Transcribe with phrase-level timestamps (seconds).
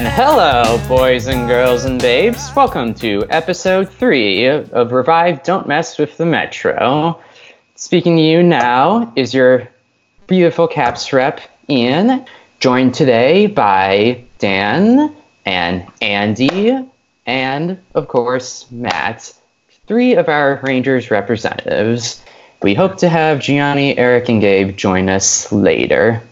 [0.00, 2.50] And hello, boys and girls and babes.
[2.56, 7.20] Welcome to episode three of Revive Don't Mess with the Metro.
[7.74, 9.68] Speaking to you now is your
[10.26, 12.24] beautiful Caps rep, Ian,
[12.60, 16.82] joined today by Dan and Andy,
[17.26, 19.34] and of course, Matt,
[19.86, 22.24] three of our Rangers representatives.
[22.62, 26.22] We hope to have Gianni, Eric, and Gabe join us later.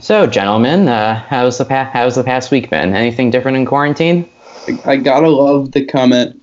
[0.00, 2.94] So, gentlemen, uh, how's the pa- how's the past week been?
[2.94, 4.28] Anything different in quarantine?
[4.84, 6.40] I gotta love the comment,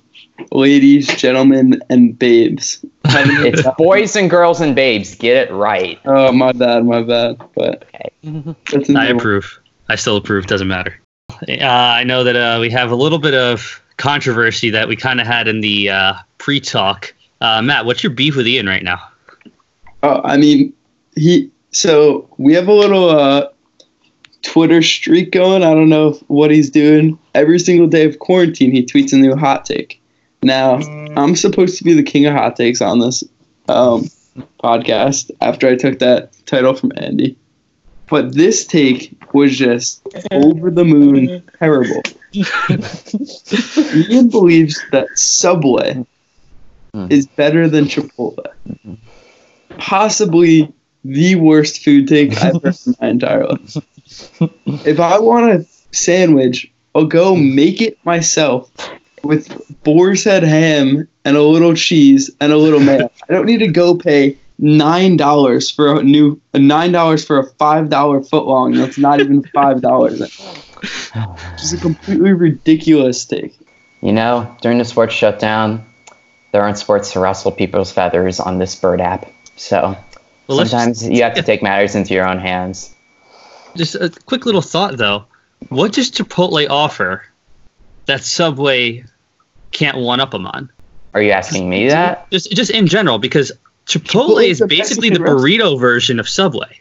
[0.52, 2.84] ladies, gentlemen, and babes.
[3.10, 5.14] It's boys and girls and babes.
[5.14, 5.98] Get it right.
[6.04, 7.38] Oh, my bad, my bad.
[7.54, 8.10] But Okay.
[8.70, 9.58] that's I approve.
[9.88, 10.46] I still approve.
[10.46, 11.00] Doesn't matter.
[11.48, 15.20] Uh, I know that uh, we have a little bit of controversy that we kind
[15.20, 17.14] of had in the uh, pre-talk.
[17.40, 19.00] Uh, Matt, what's your beef with Ian right now?
[20.02, 20.72] Oh, I mean,
[21.16, 21.50] he.
[21.70, 23.48] So we have a little uh,
[24.42, 25.62] Twitter streak going.
[25.62, 27.18] I don't know what he's doing.
[27.34, 30.00] Every single day of quarantine, he tweets a new hot take.
[30.42, 30.76] Now,
[31.16, 33.24] I'm supposed to be the king of hot takes on this
[33.68, 34.08] um,
[34.62, 37.36] podcast after I took that title from Andy.
[38.08, 42.02] But this take was just over the moon terrible.
[44.08, 46.04] Ian believes that Subway
[46.94, 47.06] Hmm.
[47.10, 48.46] is better than Chipotle.
[49.76, 50.72] Possibly
[51.04, 53.76] the worst food take I've heard in my entire life.
[54.86, 58.70] If I want a sandwich, I'll go make it myself
[59.22, 63.10] with boar's head ham and a little cheese and a little mayo.
[63.28, 67.46] I don't need to go pay nine dollars for a new nine dollars for a
[67.58, 70.18] five dollar footlong that's not even five dollars.
[71.56, 73.56] Just a completely ridiculous take.
[74.00, 75.84] You know, during the sports shutdown,
[76.52, 79.30] there aren't sports to rustle people's feathers on this bird app.
[79.56, 79.96] So
[80.48, 82.94] Well, let's sometimes you have to take matters into your own hands.
[83.76, 85.24] Just a quick little thought though.
[85.68, 87.24] What does Chipotle offer
[88.06, 89.04] that Subway
[89.72, 90.70] can't one up them on?
[91.14, 92.30] Are you asking me that?
[92.30, 93.52] Just just in general, because
[93.86, 96.80] Chipotle Chipotle's is the basically the Mexican burrito version of Subway.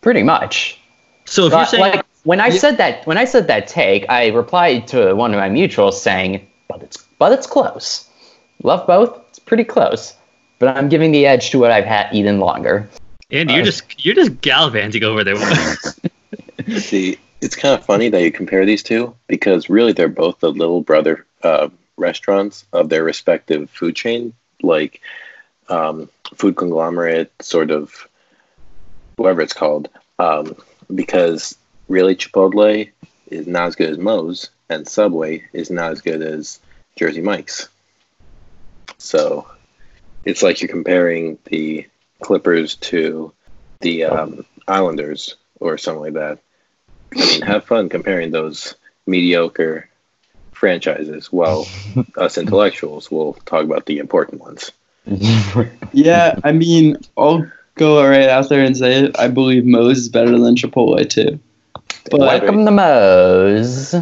[0.00, 0.80] Pretty much.
[1.24, 4.28] So if you're saying like when I said that when I said that take, I
[4.28, 8.08] replied to one of my mutuals saying, "But it's but it's close.
[8.64, 9.20] Love both.
[9.28, 10.14] It's pretty close.
[10.58, 12.88] But I'm giving the edge to what I've had eaten longer."
[13.30, 15.36] And you're uh, just you're just gallivanting over there.
[16.78, 20.50] See, it's kind of funny that you compare these two because really they're both the
[20.50, 25.00] little brother uh, restaurants of their respective food chain, like
[25.68, 28.08] um, food conglomerate, sort of
[29.16, 29.88] whatever it's called.
[30.18, 30.56] Um,
[30.94, 31.56] because
[31.88, 32.90] really, Chipotle
[33.28, 36.60] is not as good as Moe's, and Subway is not as good as
[36.96, 37.68] Jersey Mike's.
[38.98, 39.46] So
[40.26, 41.86] it's like you're comparing the
[42.20, 43.32] Clippers to
[43.80, 46.38] the um, Islanders or something like that.
[47.16, 48.74] I mean, have fun comparing those
[49.06, 49.88] mediocre
[50.52, 51.66] franchises while
[52.16, 54.72] us intellectuals will talk about the important ones.
[55.92, 59.18] Yeah, I mean, I'll go right out there and say it.
[59.18, 61.38] I believe Moe's is better than Chipotle too.
[62.10, 63.94] But Welcome to Moe's.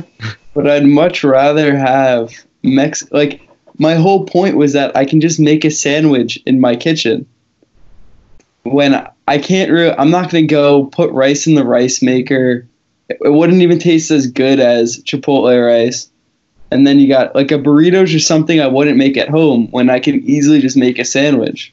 [0.55, 2.33] but I'd much rather have
[2.65, 3.09] Mex.
[3.13, 3.49] Like
[3.79, 7.27] my whole point was that I can just make a sandwich in my kitchen.
[8.62, 12.67] When I can't, re- I'm not gonna go put rice in the rice maker.
[13.09, 16.09] It wouldn't even taste as good as Chipotle rice.
[16.71, 19.91] And then you got like a burrito just something I wouldn't make at home when
[19.91, 21.73] I can easily just make a sandwich.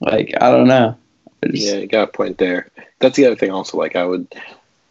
[0.00, 0.96] Like I don't know.
[1.42, 2.70] I just- Yeah, you got a point there.
[3.00, 3.50] That's the other thing.
[3.50, 4.26] Also, like I would,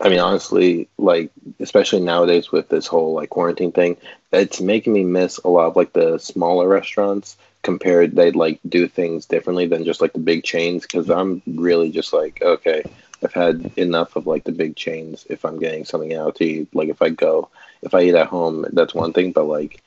[0.01, 1.29] I mean, honestly, like
[1.59, 3.97] especially nowadays with this whole like quarantine thing,
[4.31, 7.37] it's making me miss a lot of like the smaller restaurants.
[7.63, 10.83] Compared, they like do things differently than just like the big chains.
[10.83, 12.83] Because I'm really just like, okay,
[13.23, 15.25] I've had enough of like the big chains.
[15.29, 17.49] If I'm getting something out to eat, like if I go,
[17.81, 19.31] if I eat at home, that's one thing.
[19.31, 19.81] But like,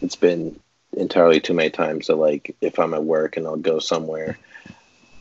[0.00, 0.58] it's been
[0.96, 4.38] entirely too many times that like if I'm at work and I'll go somewhere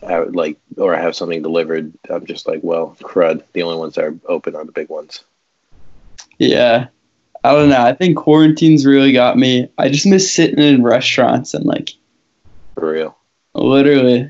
[0.06, 1.94] I would like, or I have something delivered.
[2.10, 3.44] I'm just like, well, crud.
[3.54, 5.24] The only ones that are open are the big ones.
[6.38, 6.88] Yeah.
[7.44, 7.82] I don't know.
[7.82, 9.70] I think quarantine's really got me.
[9.78, 11.92] I just miss sitting in restaurants and like
[12.76, 13.18] For real.
[13.54, 14.30] literally.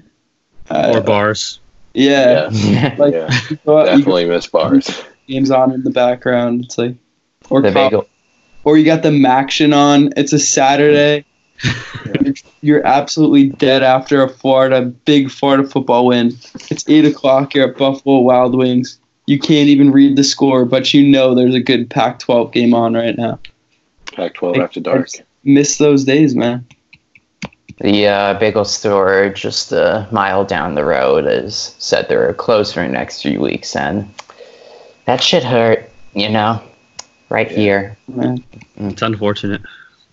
[0.70, 1.60] Uh, or bars.
[1.94, 2.50] Yeah.
[2.98, 5.04] Like yeah, you go out, you got definitely miss bars.
[5.28, 6.66] games on in the background.
[6.66, 6.96] It's like
[7.50, 8.08] or the bagel.
[8.64, 10.14] or you got the Maction on.
[10.18, 11.26] It's a Saturday.
[12.06, 16.34] You're- You're absolutely dead after a Florida big Florida football win.
[16.70, 17.54] It's eight o'clock.
[17.56, 19.00] You're at Buffalo Wild Wings.
[19.28, 22.94] You can't even read the score, but you know there's a good Pac-12 game on
[22.94, 23.40] right now.
[24.14, 25.10] Pac-12 after dark.
[25.44, 26.66] Miss those days, man.
[27.80, 32.82] The uh, bagel store just a mile down the road has said they're closed for
[32.82, 34.12] the next few weeks, and
[35.06, 35.88] that shit hurt.
[36.16, 36.60] You know,
[37.30, 37.58] right Yeah.
[37.58, 37.98] here.
[38.08, 38.44] Man.
[38.78, 39.62] It's unfortunate.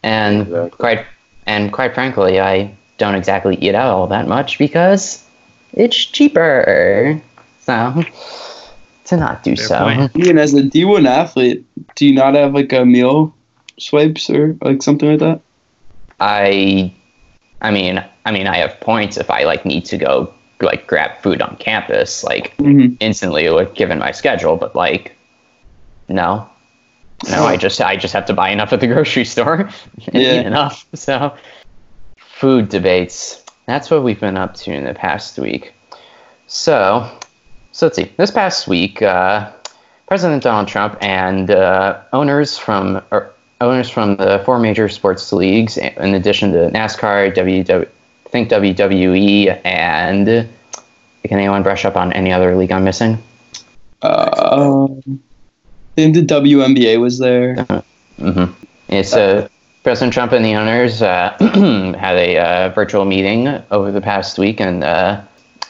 [0.03, 0.71] And Exactly.
[0.71, 1.07] quite
[1.47, 5.25] and quite frankly, I don't exactly eat out all that much because
[5.73, 7.19] it's cheaper.
[7.61, 8.05] So
[9.05, 9.79] to not do Fair so.
[9.79, 10.17] point.
[10.19, 11.65] Ian, as a D1 athlete,
[11.95, 13.35] do you not have like a meal
[13.79, 15.41] swipes or like something like that?
[16.21, 16.93] I
[17.61, 21.21] I mean I mean I have points if I like need to go like grab
[21.23, 22.95] food on campus, like Mm-hmm.
[23.01, 25.13] instantly like given my schedule, but like
[26.09, 26.49] no.
[27.31, 29.61] No, I just I just have to buy enough at the grocery store
[30.13, 30.41] and Yeah.
[30.41, 30.87] eat enough.
[30.95, 31.35] So
[32.19, 33.43] food debates.
[33.67, 35.73] That's what we've been up to in the past week.
[36.47, 37.11] So
[37.75, 38.05] so let's see.
[38.17, 39.51] This past week, uh,
[40.07, 43.03] President Donald Trump and uh, owners from
[43.61, 47.89] owners from the four major sports leagues, in addition to NASCAR, WW,
[48.27, 50.49] I think WWE, and can
[51.39, 53.19] anyone brush up on any other league I'm missing?
[54.03, 57.57] Um, I think the WNBA was there.
[58.21, 58.45] hmm
[58.89, 59.49] It's uh,
[59.83, 61.37] President Trump and the owners uh,
[61.99, 65.21] had a uh, virtual meeting over the past week, and uh,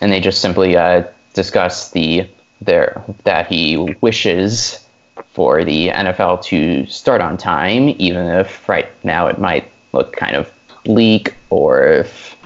[0.03, 2.27] and they just simply uh, discussed the
[2.61, 4.87] their that he wishes
[5.33, 10.35] for the NFL to start on time, even if right now it might look kind
[10.35, 10.51] of
[10.85, 12.37] bleak, or if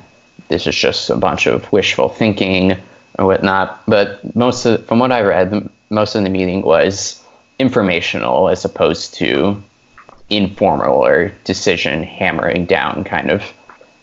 [0.48, 2.76] this is just a bunch of wishful thinking
[3.18, 3.82] or whatnot.
[3.86, 7.22] But most of, from what I read, most of the meeting was
[7.58, 9.62] informational as opposed to
[10.30, 13.42] informal or decision hammering down kind of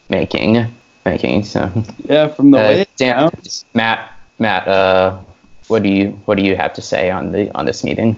[0.10, 0.66] making
[1.06, 1.44] making.
[1.44, 1.72] So,
[2.06, 3.32] Yeah, from the uh, way it Dan.
[3.74, 5.20] Matt, Matt, uh,
[5.68, 8.16] what do you what do you have to say on the on this meeting?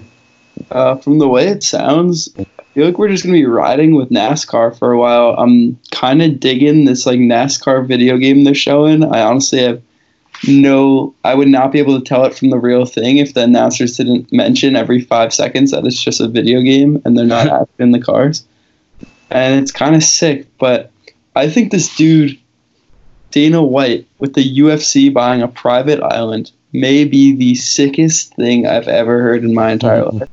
[0.70, 2.44] Uh, from the way it sounds, I
[2.74, 5.34] feel like we're just gonna be riding with NASCAR for a while.
[5.38, 9.04] I'm kind of digging this like NASCAR video game they're showing.
[9.04, 9.82] I honestly have
[10.46, 11.14] no.
[11.24, 13.96] I would not be able to tell it from the real thing if the announcers
[13.96, 17.92] didn't mention every five seconds that it's just a video game and they're not in
[17.92, 18.44] the cars.
[19.30, 20.90] And it's kind of sick, but
[21.36, 22.38] I think this dude,
[23.30, 28.88] Dana White, with the UFC buying a private island, may be the sickest thing I've
[28.88, 30.18] ever heard in my entire mm-hmm.
[30.18, 30.28] life.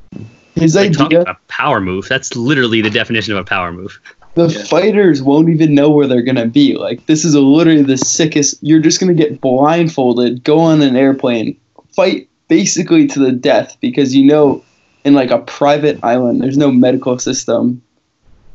[0.54, 2.08] His Like talking idea, about a power move.
[2.08, 4.00] That's literally the definition of a power move.
[4.34, 4.64] the Yeah.
[4.64, 6.76] fighters won't even know where they're gonna be.
[6.76, 8.58] Like this is a, literally the sickest.
[8.62, 11.56] You're just gonna get blindfolded, go on an airplane,
[11.94, 14.62] fight basically to the death because you know,
[15.04, 17.80] in like a private island, there's no medical system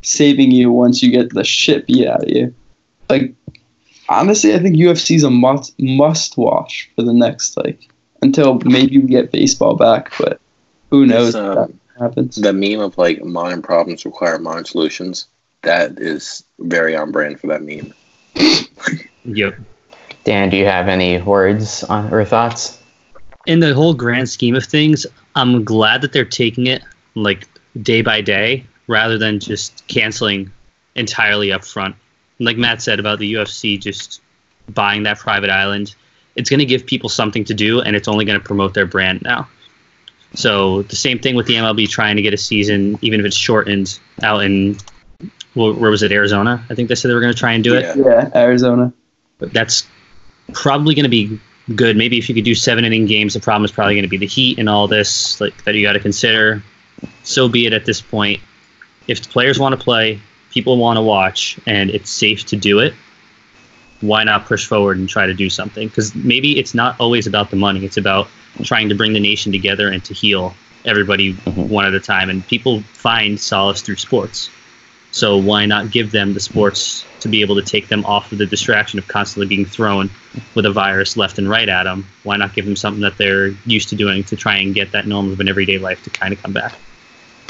[0.03, 2.53] saving you once you get the shit beat out of you.
[3.09, 3.33] Like
[4.11, 7.89] honestly, I think UFC is a must must watch for the next like
[8.21, 10.39] until maybe we get baseball back, but
[10.89, 12.35] who knows It's, um, that happens.
[12.35, 15.27] The meme of like modern problems require modern solutions.
[15.63, 17.93] That is very on brand for that meme.
[19.23, 19.59] Yep.
[20.23, 22.81] Dan, do you have any words on, or thoughts?
[23.45, 25.05] in the whole grand scheme of things,
[25.35, 26.83] I'm glad that they're taking it
[27.15, 27.47] like
[27.81, 30.51] day by day rather than just canceling
[30.95, 31.95] entirely up front.
[32.41, 34.21] Like Matt said about the UFC just
[34.73, 35.95] buying that private island,
[36.35, 38.85] it's going to give people something to do and it's only going to promote their
[38.85, 39.47] brand now.
[40.33, 43.35] So the same thing with the MLB trying to get a season, even if it's
[43.35, 44.75] shortened, out in
[45.53, 46.63] wh- where was it, Arizona?
[46.69, 48.03] I think they said they were going to try and do it Yeah.
[48.05, 48.93] Yeah, Arizona.
[49.39, 49.85] but that's
[50.53, 51.37] probably going to be
[51.75, 51.97] good.
[51.97, 54.17] Maybe if you could do seven inning games, the problem is probably going to be
[54.17, 56.63] the heat and all this like that you got to consider.
[57.23, 58.39] So be it at this point.
[59.07, 60.19] If the players want to play,
[60.51, 62.93] people want to watch, and it's safe to do it.
[64.01, 65.87] Why not push forward and try to do something?
[65.87, 67.85] Because maybe it's not always about the money.
[67.85, 68.27] It's about
[68.63, 70.53] trying to bring the nation together and to heal
[70.85, 71.67] everybody Mhm.
[71.67, 72.29] one at a time.
[72.29, 74.49] And people find solace through sports.
[75.11, 78.37] So why not give them the sports to be able to take them off of
[78.39, 80.09] the distraction of constantly being thrown
[80.55, 82.05] with a virus left and right at them?
[82.23, 85.07] Why not give them something that they're used to doing to try and get that
[85.07, 86.73] norm of an everyday life to kind of come back?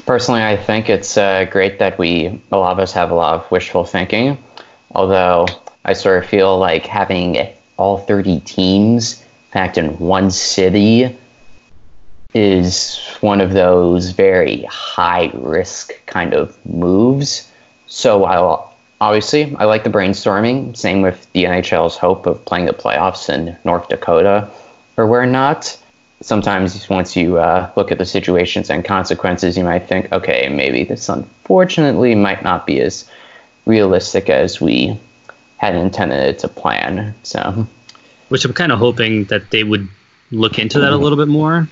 [0.06, 3.36] Personally, I think it's uh, great that we, a lot of us, have a lot
[3.36, 4.38] of wishful thinking.
[4.94, 5.48] Although
[5.86, 11.18] I sort of feel like having all 30 teams packed in one city
[12.34, 17.52] is one of those very high risk kind of moves.
[17.88, 22.74] So while obviously I like the brainstorming, same with the NHL's hope of playing the
[22.74, 24.50] playoffs in North Dakota
[24.98, 25.78] or where not.
[26.22, 30.84] Sometimes once you uh, look at the situations and consequences, you might think, okay, maybe
[30.84, 33.10] this unfortunately might not be as
[33.66, 35.00] realistic as we
[35.58, 37.14] had intended it to plan.
[37.24, 37.68] So
[38.30, 39.88] Which I'm kind of hoping that they would
[40.32, 41.68] look into that a little bit more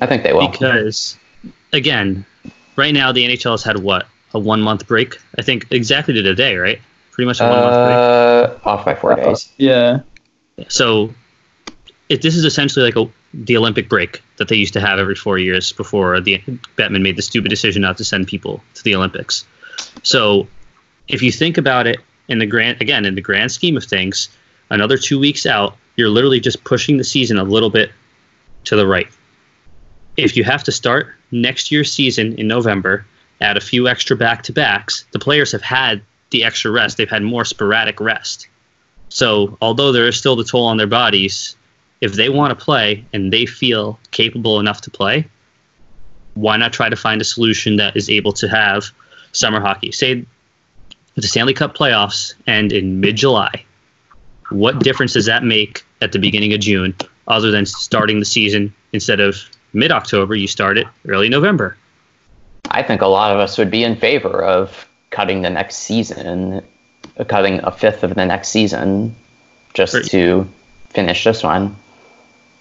[0.00, 0.48] I think they will.
[0.48, 1.18] because,
[1.72, 2.24] again,
[2.76, 5.16] right now the NHL has had what a one month break.
[5.38, 6.80] I think exactly to the day, right?
[7.12, 8.64] Pretty much a one month break.
[8.64, 9.52] uh, off by four days.
[9.56, 10.00] Yeah.
[10.68, 11.14] So,
[12.08, 13.08] if this is essentially like a
[13.42, 16.38] the Olympic break that they used to have every four years before the
[16.76, 19.44] Bettman made the stupid decision not to send people to the Olympics.
[20.02, 20.46] So,
[21.08, 21.98] if you think about it
[22.28, 24.28] in the grand again in the grand scheme of things,
[24.70, 27.90] another two weeks out, you're literally just pushing the season a little bit
[28.64, 29.08] to the right.
[30.16, 33.04] If you have to start next year's season in November,
[33.40, 36.96] add a few extra back to backs, the players have had the extra rest.
[36.96, 38.48] They've had more sporadic rest.
[39.08, 41.56] So, although there is still the toll on their bodies,
[42.04, 45.26] if they want to play and they feel capable enough to play,
[46.34, 48.84] why not try to find a solution that is able to have
[49.32, 49.90] summer hockey?
[49.90, 50.26] Say
[51.14, 53.64] the Stanley Cup playoffs end in mid July.
[54.50, 56.94] What difference does that make at the beginning of June
[57.26, 59.36] other than starting the season instead of
[59.72, 61.74] mid October, you start it early November?
[62.70, 66.62] I think a lot of us would be in favor of cutting the next season,
[67.28, 69.14] cutting a fifth of the next season
[69.72, 70.04] just Right.
[70.06, 70.46] to
[70.90, 71.76] finish this one.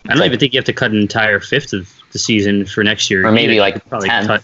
[0.10, 2.84] I don't even think you have to cut an entire fifth of the season for
[2.84, 3.26] next year.
[3.26, 3.54] Or maybe either.
[3.54, 4.28] You like could probably 10th.
[4.28, 4.44] cut.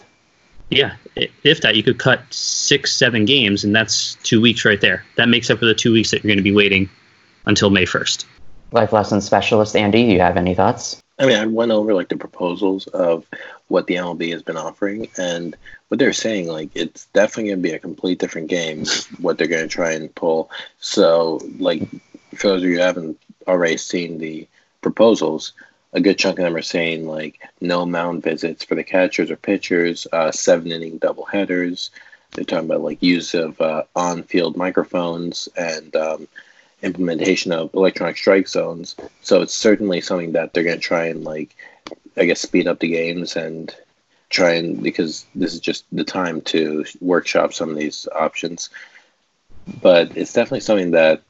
[0.70, 0.96] Yeah,
[1.44, 5.04] if that, you could cut six, seven games, and that's two weeks right there.
[5.18, 6.88] That makes up for the two weeks that you're going to be waiting
[7.46, 8.25] until May 1st.
[8.72, 11.01] Life lesson specialist Andy, do you have any thoughts?
[11.18, 13.25] I mean, I went over like the proposals of
[13.68, 15.56] what the MLB has been offering, and
[15.89, 18.86] what they're saying, like it's definitely going to be a complete different game.
[19.20, 20.50] what they're going to try and pull.
[20.80, 21.82] So, like
[22.36, 24.48] for those of you who haven't already seen the
[24.81, 25.53] proposals,
[25.93, 29.36] a good chunk of them are saying like no mound visits for the catchers or
[29.36, 31.89] pitchers, uh, seven inning double headers.
[32.31, 36.27] They're talking about like use of uh, on field microphones and um,
[36.83, 38.95] implementation of electronic strike zones.
[39.21, 41.55] So it's certainly something that they're going to try and like,
[42.15, 43.74] I guess, speed up the games and
[44.29, 48.69] try and because this is just the time to workshop some of these options.
[49.81, 51.21] But it's definitely something that,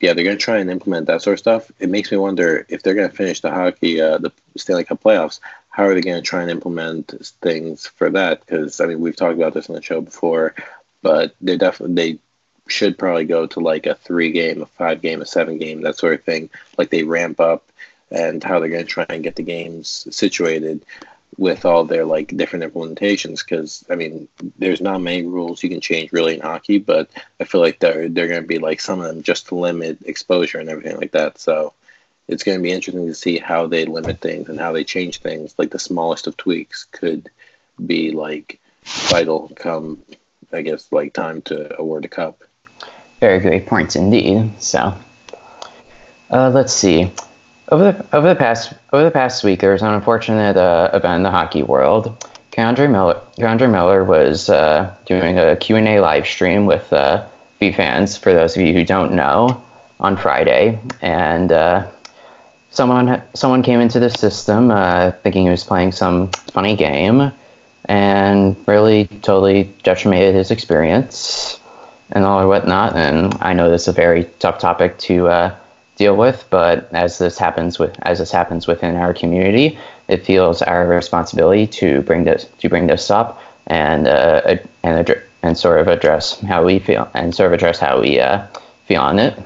[0.00, 1.70] yeah, they're going to try and implement that sort of stuff.
[1.80, 5.02] It makes me wonder if they're going to finish the hockey, uh, the Stanley Cup
[5.02, 5.40] playoffs.
[5.70, 7.12] How are they going to try and implement
[7.42, 8.40] things for that?
[8.40, 10.54] Because I mean, we've talked about this on the show before,
[11.02, 12.18] but they're definitely they
[12.68, 15.96] should probably go to like a three game, a five game, a seven game, that
[15.96, 16.50] sort of thing.
[16.76, 17.70] Like they ramp up
[18.10, 20.84] and how they're going to try and get the games situated
[21.38, 23.44] with all their like different implementations.
[23.44, 24.28] Because I mean,
[24.58, 28.08] there's not many rules you can change really in hockey, but I feel like they're
[28.08, 31.12] they're going to be like some of them just to limit exposure and everything like
[31.12, 31.38] that.
[31.38, 31.74] So
[32.28, 35.20] it's going to be interesting to see how they limit things and how they change
[35.20, 35.54] things.
[35.58, 37.30] Like the smallest of tweaks could
[37.84, 40.02] be like vital come,
[40.52, 42.42] I guess, like time to award a cup.
[43.20, 44.60] Very great points indeed.
[44.62, 44.94] So,
[46.30, 47.12] uh, let's see.
[47.68, 51.16] Over the over the past over the past week, there was an unfortunate uh, event
[51.16, 52.16] in the hockey world.
[52.52, 57.26] K'Andre Miller, K'Andre Miller was uh, doing a Q and A live stream with uh,
[57.58, 58.16] V fans.
[58.16, 59.62] For those of you who don't know,
[60.00, 61.90] on Friday, and uh,
[62.70, 67.32] someone someone came into the system uh, thinking he was playing some funny game,
[67.86, 71.58] and really totally detrimented his experience
[72.12, 72.94] and all or whatnot.
[72.94, 75.56] And I know this is a very tough topic to uh,
[75.96, 80.62] deal with, but as this happens with as this happens within our community, it feels
[80.62, 85.88] our responsibility to bring this to bring this up and uh, and and sort of
[85.88, 88.46] address how we feel and sort of address how we uh,
[88.86, 89.38] feel on it.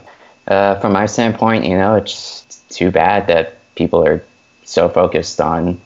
[0.47, 4.23] Uh, from my standpoint, you know, it's too bad that people are
[4.65, 5.81] so focused on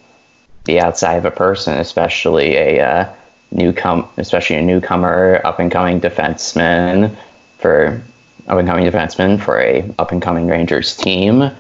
[0.65, 3.15] the outside of a person, especially a uh,
[3.55, 7.15] newcom, especially a newcomer, up and coming defenseman
[7.59, 8.03] for
[8.47, 11.51] up and coming defenseman for a up and coming Rangers team,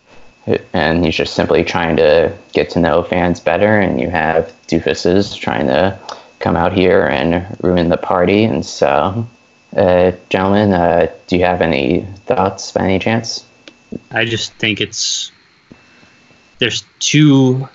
[0.72, 3.80] and he's just simply trying to get to know fans better.
[3.80, 5.98] And you have doofuses trying to
[6.40, 8.44] come out here and ruin the party.
[8.44, 9.26] And so,
[9.76, 13.46] uh, gentlemen, uh, do you have any thoughts by any chance?
[14.10, 15.32] I just think it's
[16.58, 17.68] there's two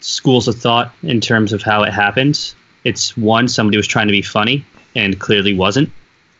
[0.00, 2.54] schools of thought in terms of how it happened.
[2.84, 5.90] It's one somebody was trying to be funny and clearly wasn't,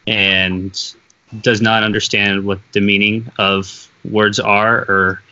[0.06, 0.94] and
[1.40, 4.78] does not understand what the meaning of words are.
[4.80, 5.22] Or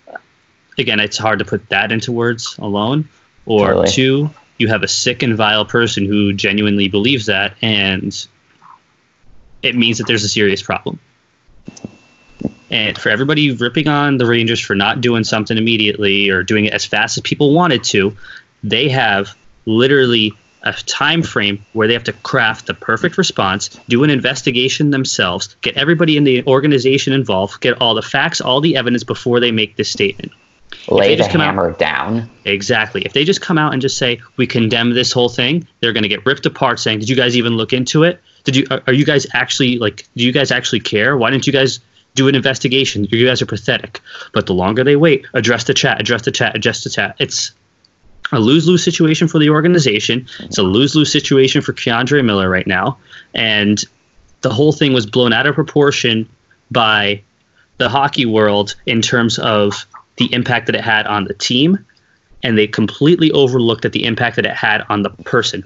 [0.79, 3.09] again, it's hard to put that into words alone.
[3.47, 3.89] Or Totally.
[3.89, 8.27] two, you have a sick and vile person who genuinely believes that, and
[9.63, 10.99] it means that there's a serious problem.
[12.71, 16.73] And for everybody ripping on the Rangers for not doing something immediately or doing it
[16.73, 18.17] as fast as people wanted to,
[18.65, 19.37] they have
[19.67, 20.33] literally
[20.67, 25.57] a time frame where they have to craft the perfect response, do an investigation themselves,
[25.63, 29.51] get everybody in the organization involved, get all the facts, all the evidence before they
[29.51, 30.33] make this statement.
[30.89, 32.29] Lay the come out- hammer down.
[32.45, 33.03] Exactly.
[33.05, 36.03] If they just come out and just say we condemn this whole thing, they're going
[36.03, 36.79] to get ripped apart.
[36.79, 38.21] Saying, "Did you guys even look into it?
[38.45, 38.67] Did you?
[38.71, 40.07] Are, are you guys actually like?
[40.17, 41.17] Do you guys actually care?
[41.17, 41.81] Why didn't you guys
[42.17, 43.05] do an investigation.
[43.05, 44.01] You guys are pathetic.
[44.33, 47.15] But the longer they wait, address the chat, address the chat, address the chat.
[47.21, 47.53] It's
[48.33, 50.27] a lose lose situation for the organization.
[50.41, 52.99] It's a lose lose situation for K'Andre Miller right now.
[53.35, 53.85] And
[54.41, 56.29] the whole thing was blown out of proportion
[56.71, 57.23] by
[57.79, 61.85] the hockey world in terms of the impact that it had on the team.
[62.43, 65.65] And they completely overlooked at the impact that it had on the person.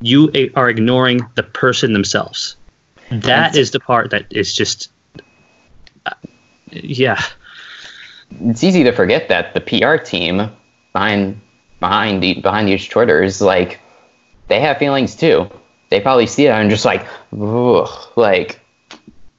[0.00, 2.56] You are ignoring the person themselves.
[3.10, 4.90] That is the part that is just,
[6.06, 6.12] uh,
[6.70, 7.22] yeah.
[8.42, 10.50] It's easy to forget that the PR team
[10.92, 11.40] behind
[11.80, 13.78] behind the, behind these Twitters, like
[14.48, 15.48] they have feelings too.
[15.90, 17.06] They probably see it and just like,
[17.40, 18.60] ugh, like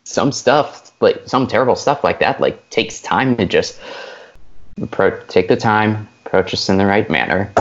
[0.04, 3.80] some stuff, like some terrible stuff like that, like takes time to just
[4.92, 7.52] pro- take the time, approach this in the right manner.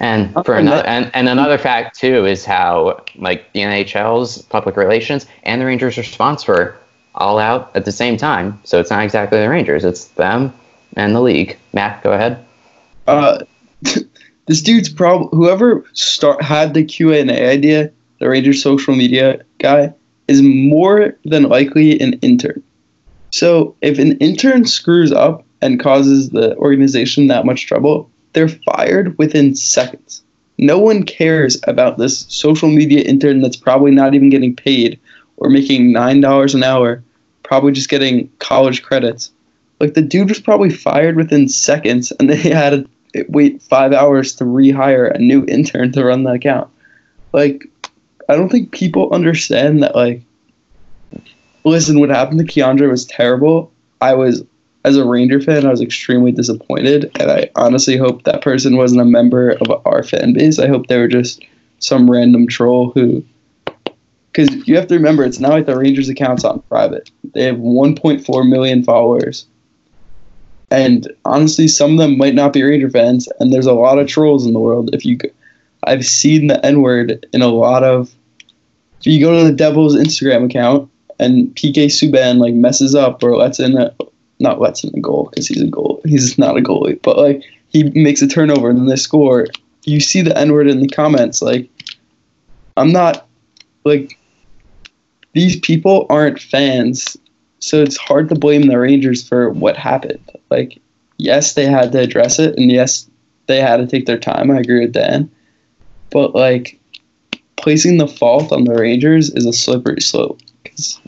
[0.00, 4.42] And for and another, that- and, and another fact too is how like the NHL's
[4.42, 6.76] public relations and the Rangers' response were
[7.14, 8.60] all out at the same time.
[8.64, 10.52] So it's not exactly the Rangers; it's them
[10.96, 11.56] and the league.
[11.72, 12.44] Matt, go ahead.
[13.06, 13.44] Uh,
[14.46, 15.30] this dude's problem.
[15.30, 19.92] Whoever start had the Q and A idea, the Rangers social media guy,
[20.28, 22.62] is more than likely an intern.
[23.30, 29.16] So if an intern screws up and causes the organization that much trouble, they're fired
[29.18, 30.22] within seconds.
[30.58, 35.00] No one cares about this social media intern that's probably not even getting paid
[35.36, 37.02] or making nine dollars an hour,
[37.42, 39.32] probably just getting college credits.
[39.80, 42.88] Like the dude was probably fired within seconds, and they had to
[43.28, 46.70] wait five hours to rehire a new intern to run the account.
[47.32, 47.66] Like,
[48.28, 49.94] I don't think people understand that.
[49.94, 50.22] Like,
[51.64, 53.72] listen, what happened to K'Andre was terrible.
[54.00, 54.44] I was,
[54.84, 59.00] as a Ranger fan, I was extremely disappointed, and I honestly hope that person wasn't
[59.00, 60.58] a member of our fan base.
[60.58, 61.42] I hope they were just
[61.78, 63.24] some random troll who.
[64.32, 67.08] Because you have to remember, it's not like the Rangers account's on private.
[67.34, 69.46] They have 1.4 million followers.
[70.74, 74.08] And honestly, some of them might not be Ranger fans, and there's a lot of
[74.08, 74.92] trolls in the world.
[74.92, 75.16] If you,
[75.84, 78.12] I've seen the N word in a lot of.
[78.98, 83.36] If you go to the Devils Instagram account and PK Subban like messes up or
[83.36, 83.94] lets in a,
[84.40, 87.44] not lets in a goal because he's a goal, he's not a goalie, but like
[87.68, 89.46] he makes a turnover and then they score.
[89.84, 91.40] You see the N word in the comments.
[91.40, 91.68] Like,
[92.76, 93.28] I'm not
[93.84, 94.18] like
[95.34, 97.16] these people aren't fans
[97.64, 100.30] so it's hard to blame the Rangers for what happened.
[100.50, 100.80] Like,
[101.18, 103.08] yes, they had to address it, and yes,
[103.46, 104.50] they had to take their time.
[104.50, 105.30] I agree with Dan,
[106.10, 106.78] but like,
[107.56, 111.00] placing the fault on the Rangers is a slippery slope because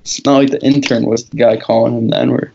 [0.00, 2.52] it's not like the intern was the guy calling him the N word.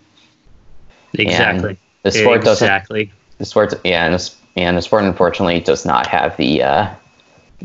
[1.13, 1.77] Exactly.
[2.03, 2.65] The sport doesn't.
[2.65, 3.11] exactly.
[3.37, 6.89] The sport, yeah, and the, and the sport unfortunately does not have the uh,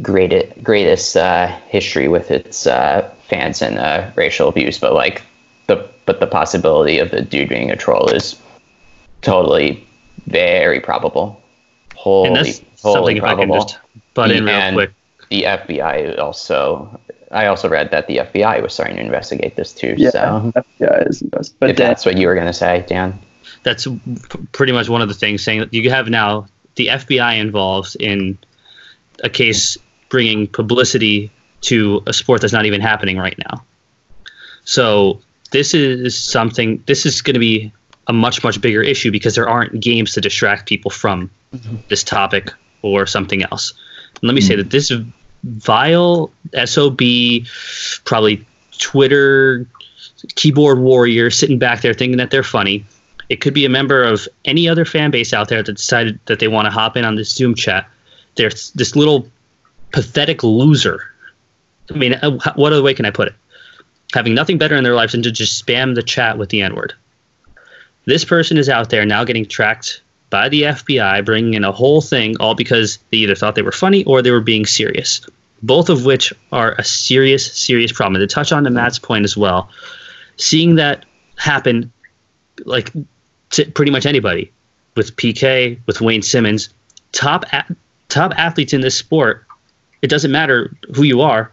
[0.01, 5.23] greatest greatest uh, history with its uh, fans and uh, racial abuse, but like
[5.77, 8.37] the but the possibility of the dude being a troll is
[9.23, 9.87] totally
[10.27, 11.41] very probable.
[11.95, 13.65] Holy, and that's holy something if I can probable.
[13.65, 13.79] just
[14.15, 14.91] butt in real And- quick.
[15.31, 17.01] the FBI also.
[17.31, 19.95] I also read that the FBI was starting to investigate this too.
[19.97, 21.51] Yeah, So FBI is the.
[21.61, 23.19] But if Dan, that's what you were gonna say, Dan.
[23.63, 27.35] That's p- pretty much one of the things saying that you have now the FBI
[27.39, 28.37] involved in
[29.25, 29.79] a case
[30.11, 31.31] bringing publicity
[31.63, 33.63] to a sport that's not even happening right now.
[34.65, 35.21] So
[35.53, 36.83] this is something.
[36.87, 37.73] This is going to be
[38.09, 41.31] a much much bigger issue because there aren't games to distract people from
[41.89, 43.73] this topic or something else.
[44.15, 44.93] And let me say that this
[45.45, 46.31] vile
[46.65, 47.01] sob,
[48.05, 48.47] probably
[48.79, 49.67] Twitter
[50.35, 52.85] keyboard warrior sitting back there thinking that they're funny.
[53.29, 56.39] It could be a member of any other fan base out there that decided that
[56.39, 57.89] they want to hop in on this Zoom chat.
[58.37, 59.29] There's this little
[59.93, 61.03] pathetic loser.
[61.91, 63.35] I mean, uh, what other way can I put it?
[64.15, 66.75] Having nothing better in their lives than to just spam the chat with the N
[66.75, 66.95] word.
[68.05, 72.01] This person is out there now getting tracked by the FBI, bringing in a whole
[72.01, 75.21] thing, all because they either thought they were funny or they were being serious.
[75.63, 78.21] Both of which are a serious, serious problem.
[78.21, 79.69] And to touch on to Matt's point as well,
[80.37, 81.05] seeing that
[81.37, 81.93] happen,
[82.65, 82.93] like
[83.51, 84.51] to pretty much anybody,
[84.97, 86.69] with PK, with Wayne Simmonds,
[87.13, 87.77] top a-
[88.09, 89.47] top athletes in this sport,
[90.03, 91.53] it doesn't matter who you are,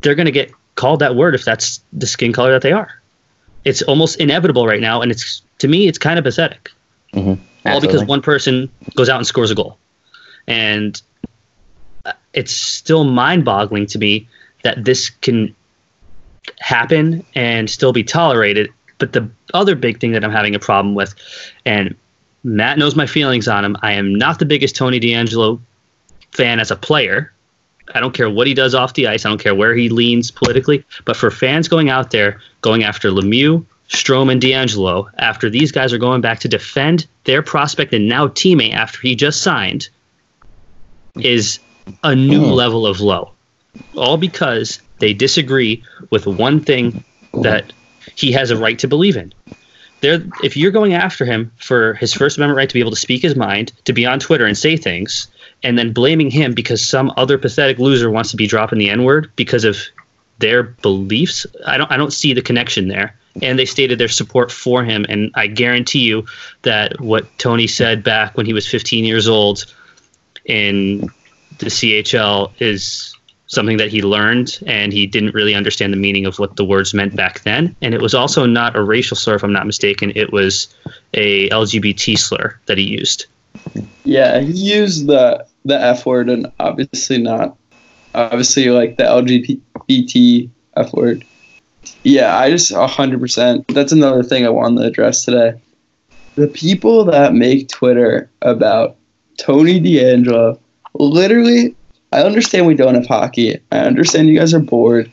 [0.00, 0.50] they're going to get
[0.80, 2.88] called that word if that's the skin color that they are.
[3.64, 6.70] It's almost inevitable right now, and it's to me, it's kind of pathetic
[7.12, 7.68] mm-hmm.
[7.68, 9.78] all because one person goes out and scores a goal.
[10.46, 11.00] And
[12.32, 14.26] it's still mind boggling to me
[14.62, 15.54] that this can
[16.58, 18.72] happen and still be tolerated.
[18.98, 21.14] But the other big thing that I'm having a problem with,
[21.64, 21.94] and
[22.42, 25.60] Matt knows my feelings on him, I am not the biggest Tony DeAngelo
[26.32, 27.32] fan as a player.
[27.94, 29.24] I don't care what he does off the ice.
[29.24, 30.84] I don't care where he leans politically.
[31.04, 35.92] But for fans going out there, going after Lemieux, Strome and DeAngelo after these guys
[35.92, 39.88] are going back to defend their prospect and now teammate after he just signed
[41.16, 41.58] is
[42.04, 42.54] a new Oh.
[42.54, 43.32] level of low.
[43.96, 47.02] All because they disagree with one thing
[47.42, 47.72] that
[48.14, 49.32] he has a right to believe in.
[50.02, 52.96] There, if you're going after him for his First Amendment right to be able to
[52.96, 55.26] speak his mind, to be on Twitter and say things,
[55.62, 59.04] and then blaming him because some other pathetic loser wants to be dropping the N
[59.04, 59.78] word because of
[60.38, 63.14] their beliefs, I don't, I don't see the connection there.
[63.42, 66.26] And they stated their support for him, and I guarantee you
[66.62, 69.72] that what Tony said back when he was 15 years old
[70.46, 71.08] in
[71.58, 73.14] the CHL is
[73.46, 76.94] something that he learned and he didn't really understand the meaning of what the words
[76.94, 77.74] meant back then.
[77.82, 80.12] And it was also not a racial slur if i'm not mistaken.
[80.14, 80.72] It was
[81.14, 83.26] a lgbt slur that he used.
[84.04, 87.56] Yeah, he used the the F word and obviously not
[88.14, 91.24] obviously like the LGBT F word.
[92.02, 93.66] Yeah, I just hundred percent.
[93.68, 95.60] That's another thing I wanted to address today.
[96.36, 98.96] The people that make Twitter about
[99.38, 100.58] Tony DeAngelo,
[100.94, 101.74] literally,
[102.12, 103.60] I understand we don't have hockey.
[103.72, 105.10] I understand you guys are bored,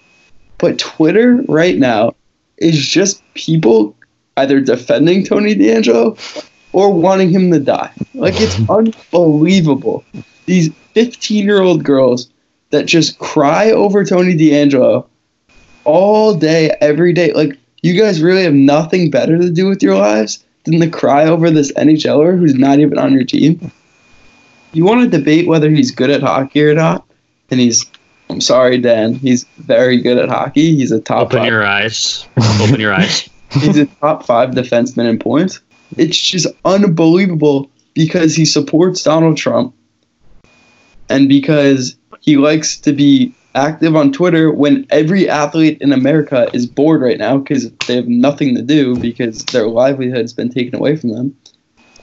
[0.57, 2.15] but Twitter right now
[2.57, 3.95] is just people
[4.37, 7.91] either defending Tony DeAngelo or wanting him to die.
[8.13, 10.03] Like it's unbelievable.
[10.47, 12.29] These 15 year old girls
[12.71, 15.05] that just cry over Tony DeAngelo
[15.83, 17.31] all day, every day.
[17.33, 21.25] Like you guys really have nothing better to do with your lives than to cry
[21.25, 23.71] over this NHLer who's not even on your team.
[24.73, 27.05] You want to debate whether he's good at hockey or not,
[27.49, 27.85] and he's.
[28.29, 29.13] I'm sorry, Dan.
[29.13, 30.75] He's very good at hockey.
[30.75, 32.27] He's a top open five your eyes
[32.59, 35.61] open your eyes he's a top five defenseman in points.
[35.95, 39.73] It's just unbelievable because he supports Donald Trump
[41.09, 46.65] and because he likes to be active on Twitter when every athlete in America is
[46.65, 50.95] bored right now because they have nothing to do because their livelihood's been taken away
[50.95, 51.35] from them.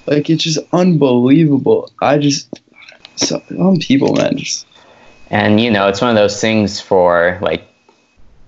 [0.06, 1.90] Like it's just unbelievable.
[2.02, 2.60] I just
[3.16, 4.66] so some people, man, just
[5.30, 7.62] And you know, it's one of those things for like,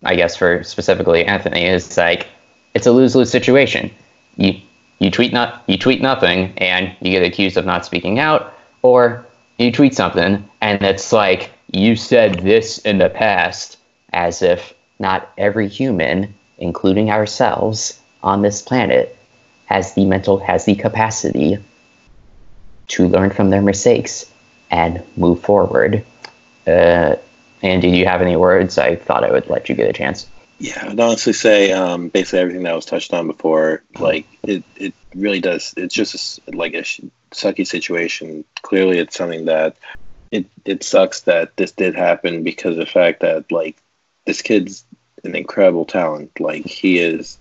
[0.04, 2.26] I guess for specifically Anthony is like,
[2.74, 3.90] it's a lose lose situation.
[4.36, 4.60] You
[4.98, 9.25] you tweet not you tweet nothing and you get accused of not speaking out, or
[9.58, 13.78] you tweet something and it's like you said this in the past,
[14.12, 19.16] as if not every human, including ourselves on this planet,
[19.66, 21.58] has the mental has the capacity
[22.88, 24.30] to learn from their mistakes
[24.70, 26.04] and move forward.
[26.66, 27.16] Uh,
[27.62, 28.78] Andy, do you have any words?
[28.78, 30.26] I thought I would let you get a chance.
[30.58, 33.82] Yeah, I'd honestly say um, basically everything that was touched on before.
[33.98, 35.74] Like it, it really does.
[35.76, 36.84] It's just a like a
[37.32, 38.44] sucky situation.
[38.62, 39.76] Clearly, it's something that
[40.30, 43.76] it it sucks that this did happen because of the fact that like
[44.24, 44.84] this kid's
[45.24, 46.38] an incredible talent.
[46.40, 47.38] Like he is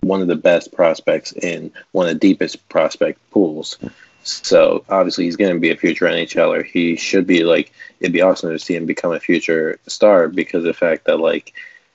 [0.00, 3.78] one of the best prospects in one of the deepest prospect pools.
[4.22, 6.64] So obviously he's going to be a future NHLer.
[6.64, 10.58] He should be like it'd be awesome to see him become a future star because
[10.58, 11.52] of the fact that like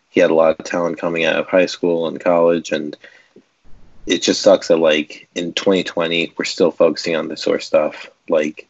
[0.09, 2.97] he had a lot of talent coming out of high school and college and
[4.09, 8.09] it just sucks that like in 2020 we're still focusing on sort of stuff.
[8.27, 8.67] Like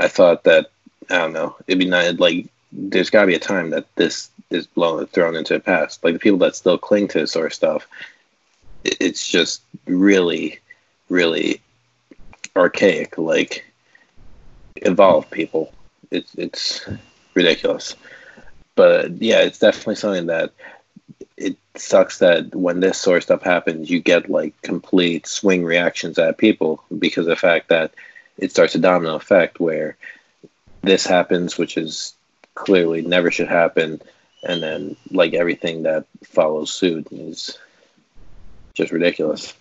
[0.00, 0.70] i thought that
[1.10, 4.30] i don't know it'd be nice like there's got to be a time that this
[4.50, 6.04] is blown thrown into the past.
[6.04, 7.86] Like the people that still cling to sort of stuff
[8.84, 10.58] it's just really
[11.08, 11.60] really
[12.56, 13.64] archaic like
[14.76, 15.72] evolve people.
[16.10, 16.88] It's it's
[17.34, 17.94] ridiculous.
[18.74, 20.52] But yeah it's definitely something that
[21.80, 26.38] sucks that when this sort of stuff happens, you get like complete swing reactions at
[26.38, 27.92] people because of the fact that
[28.38, 29.96] it starts a domino effect where
[30.82, 32.14] this happens, which is
[32.54, 34.00] clearly never should happen,
[34.42, 37.58] and then like everything that follows suit is
[38.74, 39.54] just ridiculous.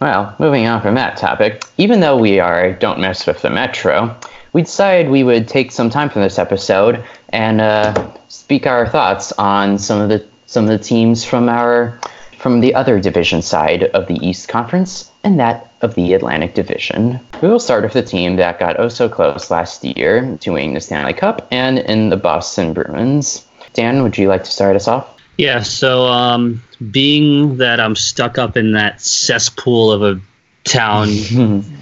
[0.00, 4.16] Well, moving on from that topic, even though we are Don't Mess with the Metro,
[4.52, 9.32] we decided we would take some time from this episode and uh, speak our thoughts
[9.32, 11.98] on some of the some of the teams from our
[12.38, 17.18] from the other division side of the East Conference and that of the Atlantic Division.
[17.40, 20.74] We will start with the team that got oh so close last year to winning
[20.74, 23.46] the Stanley Cup and in the Boston Bruins.
[23.72, 25.08] Dan, would you like to start us off?
[25.36, 30.20] Yeah, so um, being that I'm stuck up in that cesspool of a
[30.64, 31.08] town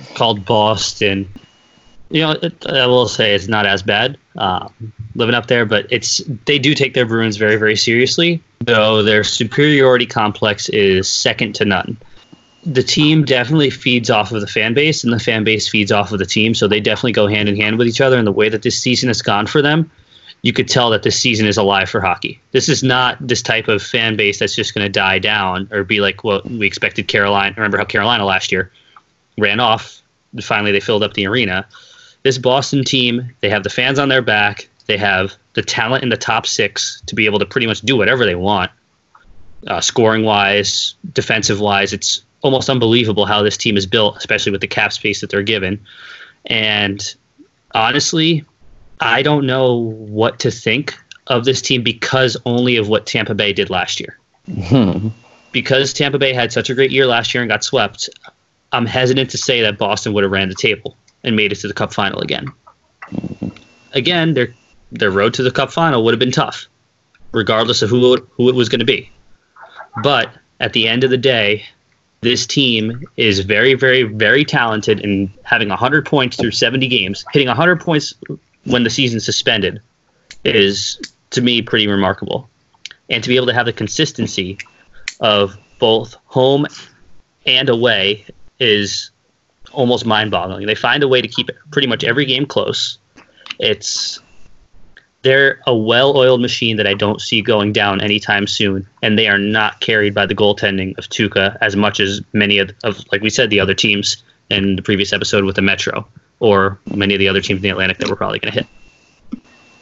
[0.15, 1.29] called Boston,
[2.09, 4.69] you know, it, I will say it's not as bad uh,
[5.15, 8.43] living up there, but it's they do take their Bruins very, very seriously.
[8.61, 11.97] Though their superiority complex is second to none.
[12.65, 16.13] The team definitely feeds off of the fan base, and the fan base feeds off
[16.13, 16.55] of the team.
[16.55, 18.17] So they definitely go hand in hand with each other.
[18.17, 19.91] And the way that this season has gone for them,
[20.43, 22.41] you could tell that this season is alive for hockey.
[22.53, 25.83] This is not this type of fan base that's just going to die down or
[25.83, 27.55] be like what we expected Carolina.
[27.57, 28.71] Remember how Carolina last year
[29.39, 30.03] ran off
[30.41, 31.67] finally they filled up the arena.
[32.23, 34.69] This Boston team, they have the fans on their back.
[34.87, 37.97] They have the talent in the top six to be able to pretty much do
[37.97, 38.71] whatever they want,
[39.67, 41.93] uh, scoring wise, defensive wise.
[41.93, 45.43] It's almost unbelievable how this team is built, especially with the cap space that they're
[45.43, 45.81] given.
[46.47, 47.15] And
[47.75, 48.45] honestly,
[49.01, 50.97] I don't know what to think
[51.29, 54.19] of this team because only of what Tampa Bay did last year.
[55.53, 58.09] because Tampa Bay had such a great year last year and got swept,
[58.73, 61.69] I'm hesitant to say that Boston would have ran the table and made it to
[61.69, 62.53] the Cup final again.
[63.93, 64.55] Again, their
[64.93, 66.67] their road to the Cup final would have been tough,
[67.33, 69.11] regardless of who who it was going to be.
[70.03, 71.65] But at the end of the day,
[72.21, 77.25] this team is very, very, very talented in having 100 points through 70 games.
[77.33, 78.15] Hitting 100 points
[78.65, 79.81] when the season's suspended
[80.45, 81.01] is,
[81.31, 82.49] to me, pretty remarkable.
[83.11, 84.59] And to be able to have the consistency
[85.21, 86.67] of both home
[87.45, 88.25] and away
[88.61, 89.11] is
[89.73, 90.67] almost mind-boggling.
[90.67, 92.99] They find a way to keep pretty much every game close.
[93.59, 94.21] It's
[95.23, 99.39] they're a well-oiled machine that I don't see going down anytime soon, and they are
[99.39, 103.31] not carried by the goaltending of Tuukka as much as many of, of like we
[103.31, 106.07] said, the other teams in the previous episode with the Metro
[106.41, 108.69] or many of the other teams in the Atlantic that we're probably going to hit.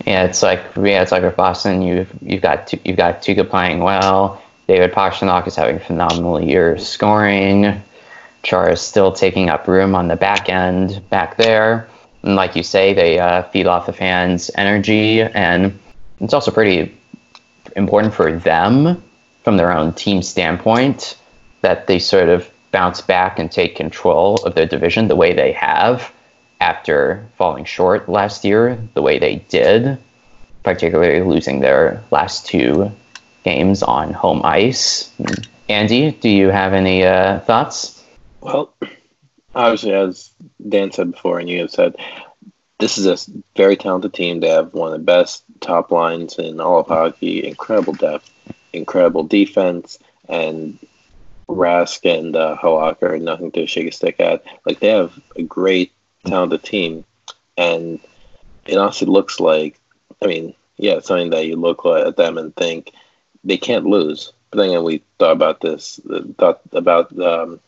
[0.07, 1.83] Yeah, it's like yeah, it's like with Boston.
[1.83, 4.43] You've you've got you've got Tuukka playing well.
[4.67, 7.83] David Pastrnak is having a phenomenal year scoring.
[8.43, 11.89] Char is still taking up room on the back end back there.
[12.23, 15.79] And like you say, they uh, feed off the fans' energy, and
[16.21, 16.95] it's also pretty
[17.77, 19.03] important for them
[19.43, 21.17] from their own team standpoint
[21.63, 25.53] that they sort of bounce back and take control of their division the way they
[25.53, 26.13] have
[26.61, 29.99] after falling short last year, the way they did,
[30.63, 32.91] particularly losing their last two
[33.45, 35.11] games on home ice.
[35.69, 38.05] Andy, do you have any uh, thoughts?
[38.41, 38.75] Well,
[39.55, 40.31] obviously, as
[40.69, 41.97] Dan said before, and you have said,
[42.79, 44.41] this is a very talented team.
[44.41, 48.31] They have one of the best top lines in all of hockey, incredible depth,
[48.73, 50.79] incredible defense, and
[51.49, 54.45] Rask and uh, Halak are nothing to shake a stick at.
[54.65, 55.93] Like, they have a great,
[56.25, 57.05] talented team.
[57.57, 58.01] And
[58.67, 59.79] it honestly looks like,
[60.23, 62.93] I mean, yeah, it's something that you look at them and think
[63.45, 64.33] they can't lose.
[64.51, 66.01] But then we thought about this,
[66.39, 67.61] thought about um,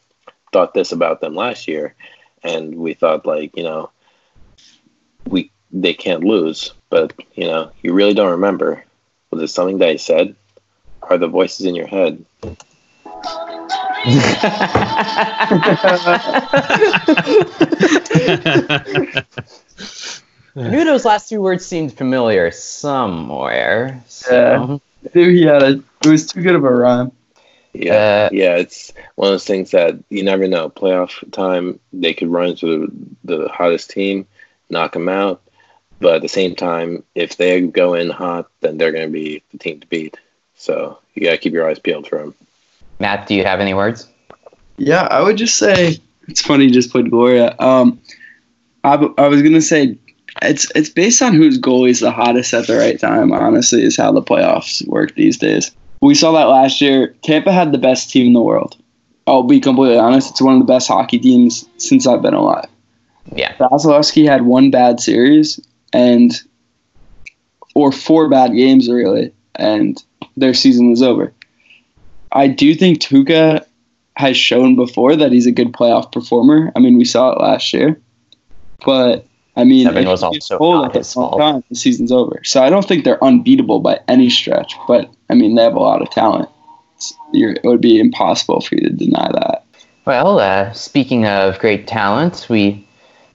[0.52, 1.94] thought this about them last year,
[2.42, 3.90] and we thought like you know
[5.28, 8.84] we they can't lose, but you know you really don't remember.
[9.30, 10.36] Was it something that I said?
[11.02, 12.24] Are the voices in your head?
[20.54, 24.02] I knew those last two words seemed familiar somewhere.
[24.08, 24.80] So.
[25.04, 25.10] Yeah.
[25.12, 25.82] Dude, he had a.
[26.04, 27.12] It was too good of a rhyme.
[27.74, 30.68] Yeah, uh, yeah, it's one of those things that you never know.
[30.68, 32.86] Playoff time, they could run into
[33.24, 34.26] the, the hottest team,
[34.68, 35.42] knock them out.
[35.98, 39.42] But at the same time, if they go in hot, then they're going to be
[39.52, 40.18] the team to beat.
[40.56, 42.34] So you got to keep your eyes peeled for them.
[42.98, 44.08] Matt, do you have any words?
[44.76, 46.64] Yeah, I would just say it's funny.
[46.64, 47.54] You just played Gloria.
[47.58, 48.00] Um,
[48.84, 49.96] I, I was going to say
[50.40, 53.32] it's it's based on whose goalie is the hottest at the right time.
[53.32, 55.70] Honestly, is how the playoffs work these days.
[56.02, 57.14] We saw that last year.
[57.22, 58.76] Tampa had the best team in the world.
[59.26, 60.30] I'll be completely honest.
[60.30, 62.68] It's one of the best hockey teams since I've been alive.
[63.34, 63.54] Yeah.
[63.56, 65.60] Vasilevskiy had one bad series
[65.92, 66.32] and
[67.74, 70.02] or four bad games really, and
[70.36, 71.32] their season was over.
[72.32, 73.64] I do think Tuukka
[74.16, 76.72] has shown before that he's a good playoff performer.
[76.74, 77.98] I mean, we saw it last year,
[78.84, 80.34] but I mean, it was also
[80.92, 81.38] his fault.
[81.38, 84.74] Time, the season's over, so I don't think they're unbeatable by any stretch.
[84.88, 86.46] But I mean, they have a lot of talent.
[87.32, 89.64] it would be impossible for you to deny that.
[90.04, 92.86] Well, uh, speaking of great talent, we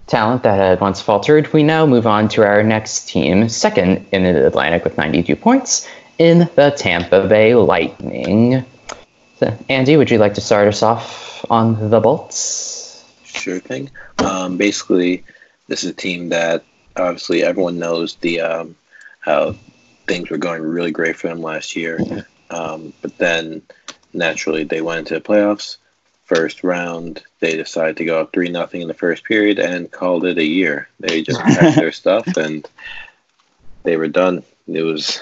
[0.06, 1.52] talent that had once faltered.
[1.54, 5.90] We now move on to our next team, second in the Atlantic with 92 points
[6.20, 8.64] in the Tampa Bay Lightning.
[9.40, 13.04] So, Andy, would you like to start us off on the Bolts?
[13.24, 13.90] Sure thing.
[14.20, 15.24] Um, basically
[15.66, 16.64] this is a team that
[16.96, 18.76] obviously everyone knows the um,
[19.22, 19.56] how
[20.08, 22.00] things were going really great for them last year,
[22.50, 23.62] um, but then
[24.14, 25.78] naturally they went into the playoffs.
[26.26, 30.26] First round, they decided to go up three nothing in the first period and called
[30.26, 30.90] it a year.
[31.00, 32.68] They just packed their stuff and
[33.84, 34.44] they were done.
[34.68, 35.22] It was,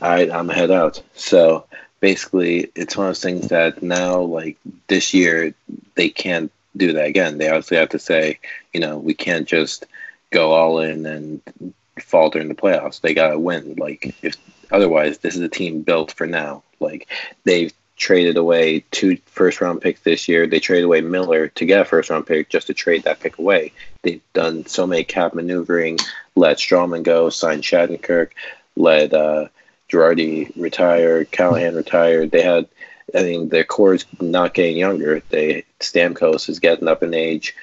[0.00, 1.02] all right, I'm head out.
[1.14, 1.66] So
[2.00, 5.54] basically, it's one of those things that now, like this year,
[5.94, 7.36] they can't do that again.
[7.36, 8.38] They obviously have to say,
[8.72, 9.86] you know, we can't just
[10.30, 13.00] go all in and falter in the playoffs.
[13.00, 13.76] They gotta win.
[13.76, 14.36] Like if
[14.70, 16.62] otherwise, this is a team built for now.
[16.80, 17.08] Like
[17.44, 20.46] they've traded away two first round picks this year.
[20.46, 23.38] They traded away Miller to get a first round pick just to trade that pick
[23.38, 23.72] away.
[24.02, 25.98] They've done so many cap maneuvering,
[26.34, 28.30] let Stralman go, signed Shattenkirk,
[28.74, 29.48] let uh,
[29.90, 32.30] Girardi retire, Callahan retired.
[32.30, 32.68] They had,
[33.14, 35.22] I mean, their core is not getting younger.
[35.28, 37.54] They Stamkos is getting up in age.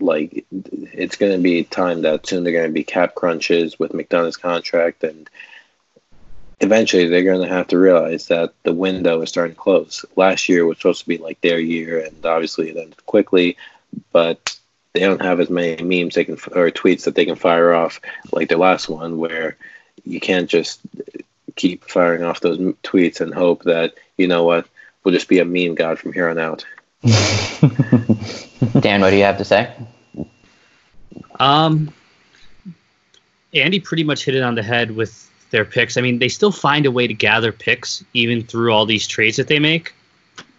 [0.00, 3.92] Like it's going to be time that soon they're going to be cap crunches with
[3.92, 5.28] McDonagh's contract and
[6.60, 10.04] eventually they're going to have to realize that the window is starting to close.
[10.16, 13.56] Last year was supposed to be like their year, and obviously it ended quickly,
[14.12, 14.56] but
[14.92, 18.00] they don't have as many memes they can or tweets that they can fire off
[18.32, 19.56] like the last one, where
[20.04, 20.80] you can't just
[21.56, 24.66] keep firing off those tweets and hope that you know what
[25.02, 26.64] will just be a meme god from here on out.
[28.80, 29.70] Dan, what do you have to say?
[31.38, 31.92] Um,
[33.52, 35.96] Andy pretty much hit it on the head with their picks.
[35.96, 39.36] I mean, they still find a way to gather picks even through all these trades
[39.36, 39.94] that they make.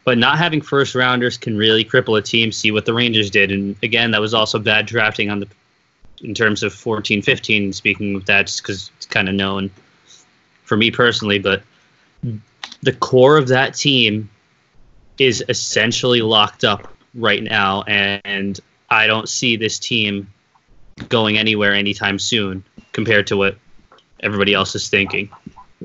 [0.04, 2.52] But not having first rounders can really cripple a team.
[2.52, 5.48] See what the Rangers did, and again, that was also bad drafting on the
[6.24, 7.74] in terms of 14, 15.
[7.74, 9.72] Speaking of that, because it's kind of known
[10.64, 11.64] for me personally, but
[12.84, 14.30] the core of that team
[15.18, 20.32] is essentially locked up right now, and I don't see this team
[21.10, 23.58] going anywhere anytime soon compared to what
[24.22, 25.30] everybody else is thinking.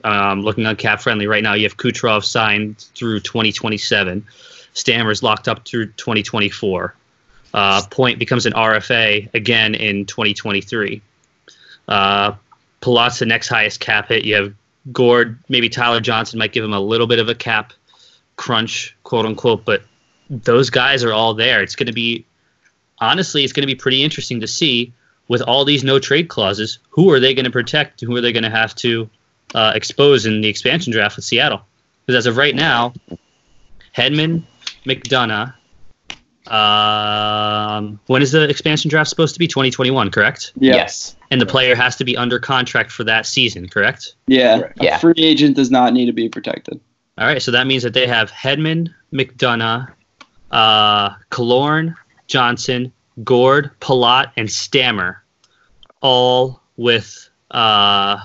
[0.04, 4.24] Um, looking on Cap Friendly right now, you have Kucherov signed through 2027.
[4.72, 6.94] Stammer's locked up through 2024.
[7.52, 11.02] Uh, Point becomes an RFA again in 2023.
[11.88, 12.34] Uh,
[12.80, 14.24] Palat's the next highest cap hit.
[14.24, 14.54] You have
[14.92, 17.72] Gourde, maybe Tyler Johnson might give him a little bit of a cap
[18.40, 19.82] crunch, quote unquote, but
[20.30, 21.62] those guys are all there.
[21.62, 22.24] It's going to be,
[22.98, 24.94] honestly, it's going to be pretty interesting to see
[25.28, 28.00] with all these no trade clauses, who are they going to protect?
[28.00, 29.10] Who are they going to have to
[29.54, 31.60] uh, expose in the expansion draft with Seattle?
[32.06, 32.94] Because as of right now,
[33.94, 34.42] Hedman,
[34.86, 35.52] McDonagh.
[36.50, 39.46] Um, when is the expansion draft supposed to be?
[39.46, 40.52] 2021, correct?
[40.56, 40.76] Yeah.
[40.76, 41.14] Yes.
[41.30, 44.14] And the player has to be under contract for that season, correct?
[44.26, 44.58] Yeah.
[44.58, 44.80] Correct.
[44.80, 44.98] A Yeah.
[44.98, 46.80] free agent does not need to be protected.
[47.20, 49.92] All right, so that means that they have Hedman, McDonagh,
[50.50, 51.94] uh, Killorn,
[52.26, 52.90] Johnson,
[53.22, 55.22] Gourde, Palat, and Stammer,
[56.00, 58.16] all with uh,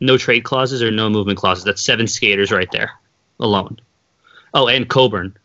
[0.00, 1.64] no trade clauses or no movement clauses.
[1.64, 2.92] That's seven skaters right there
[3.40, 3.78] alone.
[4.54, 5.36] Oh, and Coburn.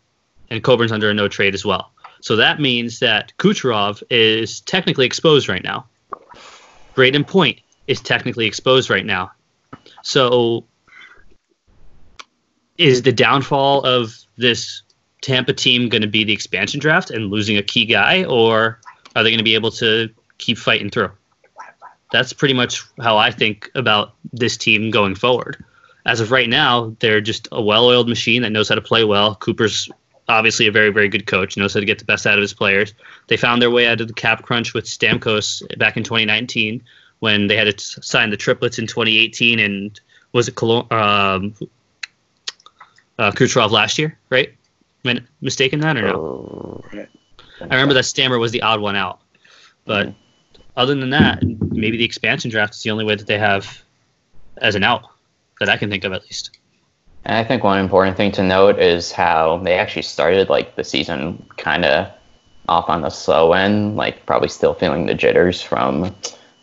[0.48, 1.92] And Coburn's under a no trade as well.
[2.22, 5.86] So that means that Kucherov is technically exposed right now.
[6.94, 9.32] Brayden Point is technically exposed right now.
[10.02, 10.64] So
[12.80, 14.82] is the downfall of this
[15.20, 18.80] Tampa team going to be the expansion draft and losing a key guy, or
[19.14, 21.10] are they going to be able to keep fighting through?
[22.10, 25.62] That's pretty much how I think about this team going forward.
[26.06, 29.34] As of right now, they're just a well-oiled machine that knows how to play well.
[29.34, 29.90] Cooper's
[30.30, 32.54] obviously a very, very good coach, knows how to get the best out of his
[32.54, 32.94] players.
[33.26, 36.82] They found their way out of the cap crunch with Stamkos back in 2019
[37.18, 40.00] when they had to sign the triplets in 2018 and
[40.32, 41.54] was it um,
[43.20, 44.52] uh, Kucherov last year, right?
[45.04, 46.84] Am I mistaken that or no?
[47.60, 49.20] I remember that Stammer was the odd one out.
[49.84, 50.14] But
[50.76, 53.82] other than that, maybe the expansion draft is the only way that they have
[54.58, 55.04] as an out
[55.58, 56.58] that I can think of at least.
[57.26, 60.84] And I think one important thing to note is how they actually started like the
[60.84, 62.10] season kind of
[62.68, 66.14] off on the slow end, like probably still feeling the jitters from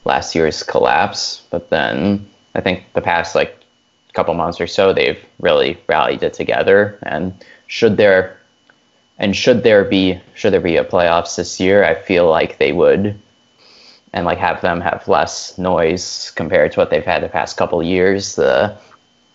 [0.05, 1.43] last year's collapse.
[1.51, 3.63] But then I think the past like
[4.17, 6.99] couple months or so, they've really rallied it together.
[7.03, 7.33] And
[7.67, 8.37] should there
[9.19, 12.73] and should there be should there be a playoffs this year, I feel like they
[12.73, 13.17] would
[14.13, 17.81] and like have them have less noise compared to what they've had the past couple
[17.83, 18.35] years.
[18.35, 18.75] The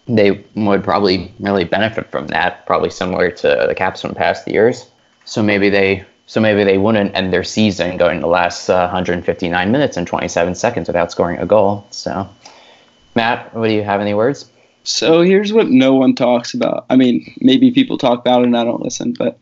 [0.08, 4.86] they would probably really benefit from that, probably similar to the Caps from past years.
[5.24, 9.70] So maybe they so maybe they wouldn't end their season going the last uh, 159
[9.70, 11.86] minutes and 27 seconds without scoring a goal.
[11.90, 12.28] So,
[13.14, 14.50] Matt, what do you have any words?
[14.84, 16.86] So here's what no one talks about.
[16.90, 19.38] I mean, maybe people talk about it and I don't listen, but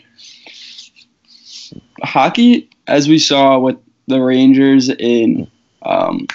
[2.03, 5.51] hockey, as we saw with the Rangers in
[5.83, 6.27] um,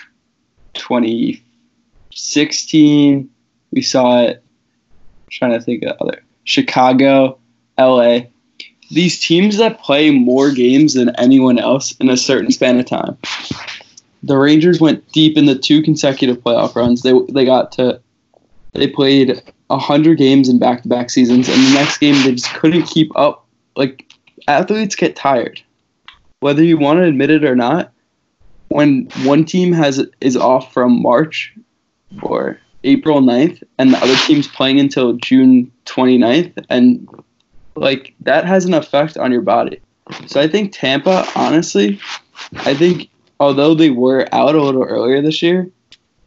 [0.74, 3.30] 2016,
[3.72, 4.38] we saw it.
[4.38, 7.38] I'm trying to think of other Chicago,
[7.78, 8.22] LA.
[8.92, 13.18] These teams that play more games than anyone else in a certain span of time.
[14.24, 17.02] The Rangers went deep in the two consecutive playoff runs.
[17.02, 18.00] They they got to
[18.76, 23.12] they played 100 games in back-to-back seasons and the next game they just couldn't keep
[23.18, 23.46] up
[23.76, 24.14] like
[24.48, 25.62] athletes get tired
[26.40, 27.92] whether you want to admit it or not
[28.70, 31.54] when one team has is off from March
[32.22, 37.08] or April 9th and the other team's playing until June 29th and
[37.76, 39.80] like that has an effect on your body.
[40.28, 42.00] So I think Tampa, honestly,
[42.58, 43.10] I think
[43.40, 45.70] although they were out a little earlier this year,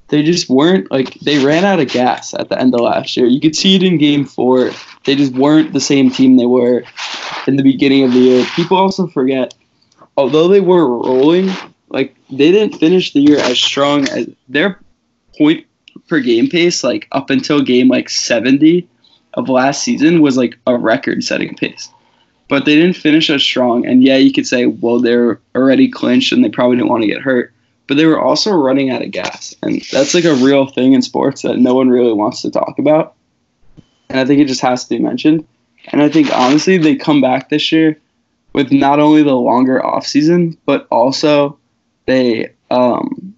[0.09, 3.26] they just weren't like they ran out of gas at the end of last year.
[3.26, 4.70] You could see it in game four.
[5.04, 6.82] They just weren't the same team they were
[7.46, 8.46] in the beginning of the year.
[8.54, 9.54] People also forget,
[10.16, 11.50] although they were rolling,
[11.88, 14.80] like they didn't finish the year as strong as their
[15.36, 15.66] point
[16.09, 18.88] per game pace, like up until game like 70
[19.34, 21.90] of last season was like a record setting pace.
[22.48, 23.86] But they didn't finish as strong.
[23.86, 27.09] And yeah, you could say, well, they're already clinched and they probably didn't want to
[27.09, 27.52] get hurt.
[27.89, 29.55] But they were also running out of gas.
[29.62, 32.78] And that's like a real thing in sports that no one really wants to talk
[32.78, 33.14] about.
[34.09, 35.47] And I think it just has to be mentioned.
[35.89, 37.99] And I think honestly, they come back this year
[38.53, 41.59] with not only the longer off season, but also
[42.07, 43.34] they um,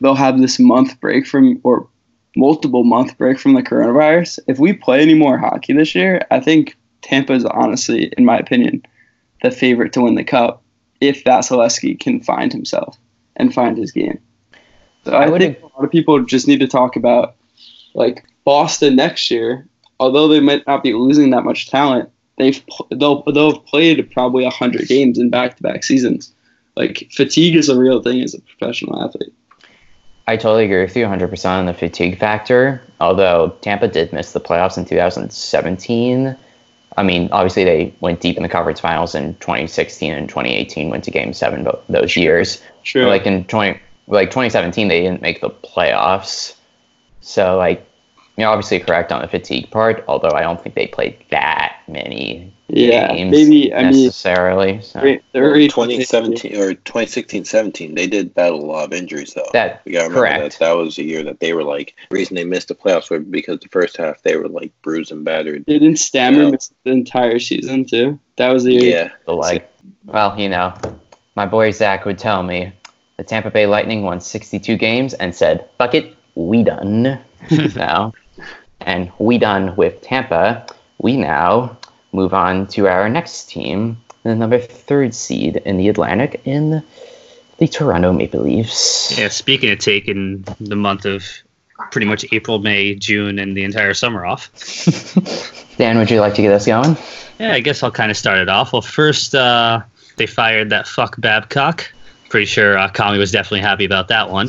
[0.00, 1.88] they'll have this month break from or
[2.36, 4.38] multiple month break from the coronavirus.
[4.46, 8.38] If we play any more hockey this year, I think Tampa is honestly, in my
[8.38, 8.84] opinion,
[9.42, 10.62] the favorite to win the cup
[11.00, 12.96] if Vasilevskiy can find himself
[13.36, 14.18] and find his game.
[15.04, 17.36] So I, I think a lot of people just need to talk about
[17.94, 19.66] like Boston next year.
[19.98, 24.44] Although they might not be losing that much talent, they've they'll they'll have played probably
[24.46, 26.32] hundred games in back to back seasons.
[26.76, 29.34] Like fatigue is a real thing as a professional athlete.
[30.26, 32.80] I totally agree with you 100% on the fatigue factor.
[33.00, 36.36] Although Tampa did miss the playoffs in 2017.
[36.96, 41.04] I mean, obviously they went deep in the conference finals in 2016 and 2018, went
[41.04, 42.62] to Game Seven both those years.
[42.82, 43.04] Sure.
[43.04, 46.54] But like in 20, like 2017, they didn't make the playoffs.
[47.20, 47.86] So like,
[48.36, 50.04] you're obviously correct on the fatigue part.
[50.08, 54.80] Although I don't think they played that many yeah, games maybe I mean necessarily.
[54.80, 55.00] so.
[55.00, 59.44] they're- they're already- 2017 or 2016-17, they did battle a lot of injuries though.
[59.52, 60.58] That We gotta remember correct.
[60.58, 63.10] that that was the year that they were like the reason they missed the playoffs
[63.10, 65.66] was because the first half they were like bruised and battered.
[65.66, 66.50] Didn't Stammer Yeah.
[66.50, 68.18] miss the entire season too?
[68.36, 68.82] That was the year.
[68.96, 69.62] Yeah, the leg.
[70.06, 70.72] Well, you know,
[71.36, 72.72] my boy Zach would tell me
[73.18, 77.18] the Tampa Bay Lightning won 62 games and said, "Fuck it, we done."
[77.76, 78.12] now,
[78.86, 80.66] and we done with Tampa.
[80.98, 81.76] We now
[82.12, 86.82] move on to our next team, the number third seed in the Atlantic, in
[87.58, 89.16] the Toronto Maple Leafs.
[89.18, 91.24] Yeah, speaking of taking the month of
[91.90, 94.50] pretty much April, May, June, and the entire summer off.
[95.78, 96.96] Dan, would you like to get us going?
[97.38, 98.72] Yeah, I guess I'll kind of start it off.
[98.72, 99.82] Well, first, uh,
[100.16, 101.90] they fired that fuck Babcock.
[102.28, 104.48] Pretty sure uh, Kami was definitely happy about that one.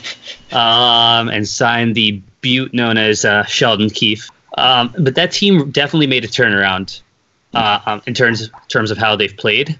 [0.52, 4.28] um, and signed the butte known as uh, Sheldon Keefe.
[4.58, 7.00] Um, but that team definitely made a turnaround
[7.54, 9.78] uh, um, in terms terms of how they've played.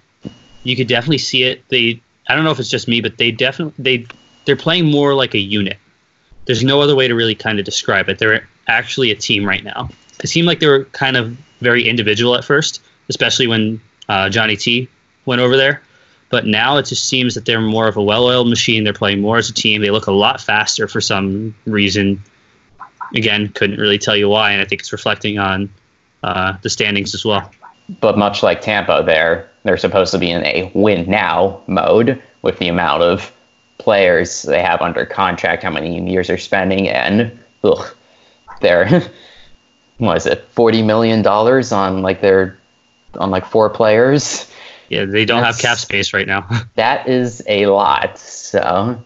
[0.63, 1.67] You could definitely see it.
[1.69, 4.07] They, I don't know if it's just me, but they definitely they
[4.45, 5.79] they're playing more like a unit.
[6.47, 8.19] There's no other way to really kind of describe it.
[8.19, 9.89] They're actually a team right now.
[10.23, 14.57] It seemed like they were kind of very individual at first, especially when uh, Johnny
[14.57, 14.89] T
[15.27, 15.83] went over there.
[16.31, 18.85] But now it just seems that they're more of a well-oiled machine.
[18.85, 19.83] They're playing more as a team.
[19.83, 22.23] They look a lot faster for some reason.
[23.15, 25.71] Again, couldn't really tell you why, and I think it's reflecting on
[26.23, 27.51] uh, the standings as well.
[28.01, 32.59] But much like Tampa, they're they're supposed to be in a win now mode with
[32.59, 33.33] the amount of
[33.79, 37.95] players they have under contract, how many years they're spending, and ugh,
[38.61, 39.03] they're
[39.99, 42.59] what is it, forty million dollars on like their
[43.19, 44.51] on like four players.
[44.89, 46.47] Yeah, they don't have cap space right now.
[46.75, 48.19] That is a lot.
[48.19, 49.03] So,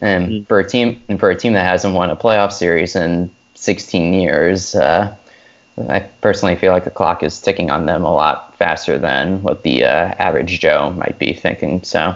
[0.00, 0.46] and Mm.
[0.46, 4.14] for a team and for a team that hasn't won a playoff series in 16
[4.14, 5.14] years, uh,
[5.88, 9.62] I personally feel like the clock is ticking on them a lot faster than what
[9.62, 11.82] the uh, average Joe might be thinking.
[11.82, 12.14] So,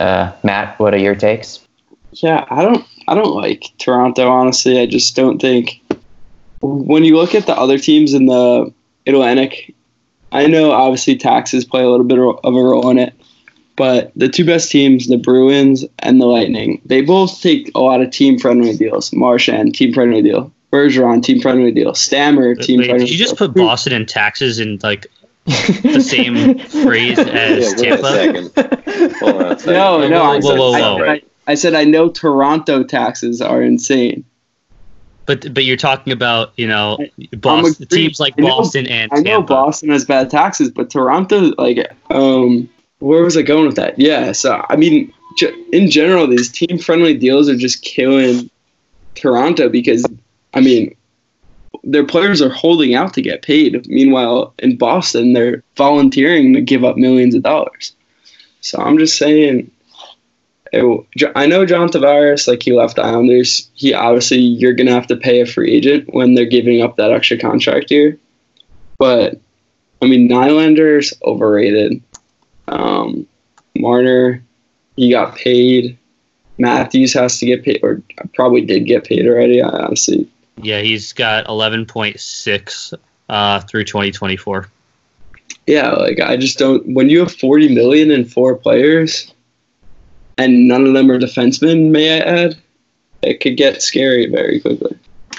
[0.00, 1.60] uh, Matt, what are your takes?
[2.12, 4.78] Yeah, I don't I don't like Toronto honestly.
[4.78, 5.80] I just don't think
[6.60, 8.72] when you look at the other teams in the
[9.06, 9.74] Atlantic,
[10.30, 13.14] I know obviously taxes play a little bit of a role in it,
[13.76, 18.00] but the two best teams, the Bruins and the Lightning, they both take a lot
[18.00, 19.12] of team friendly deals.
[19.12, 20.52] Marchand, team friendly deal.
[20.72, 21.94] Bergeron, team friendly deal.
[21.94, 23.48] Stammer, team Wait, friendly did you just deal.
[23.48, 25.06] put Boston and taxes in like
[25.46, 29.12] the same phrase as yeah, Tampa?
[29.18, 29.72] Hold on a second.
[29.74, 33.40] No, no, I Whoa, said, whoa, whoa, I- I, I said I know Toronto taxes
[33.42, 34.24] are insane.
[35.26, 36.98] But but you're talking about you know
[37.36, 41.52] Boston teams like I know- Boston and I know Boston has bad taxes, but Toronto,
[41.58, 42.68] like, um,
[43.02, 43.98] where was I going with that?
[43.98, 45.12] Yeah, so I mean,
[45.72, 48.48] in general, these team-friendly deals are just killing
[49.16, 50.06] Toronto because,
[50.54, 50.94] I mean,
[51.82, 53.86] their players are holding out to get paid.
[53.88, 57.92] Meanwhile, in Boston, they're volunteering to give up millions of dollars.
[58.60, 59.68] So I'm just saying,
[60.72, 63.68] it- I know John Tavares, like he left the Islanders.
[63.74, 67.10] He obviously you're gonna have to pay a free agent when they're giving up that
[67.10, 68.16] extra contract year.
[68.96, 69.40] But
[70.00, 72.00] I mean, Nylander's overrated.
[72.68, 73.26] Um,
[73.76, 74.42] Marner,
[74.96, 75.98] he got paid.
[76.58, 78.02] Matthews has to get paid, or
[78.34, 79.62] probably did get paid already.
[79.62, 80.28] I honestly,
[80.60, 82.94] Yeah, he's got 11.6
[83.28, 84.68] uh, through 2024.
[85.66, 86.86] yeah, like I just don't.
[86.94, 89.32] When you have forty million in four players,
[90.38, 92.56] and none of them are defensemen, may I add,
[93.22, 94.96] it could get scary very quickly.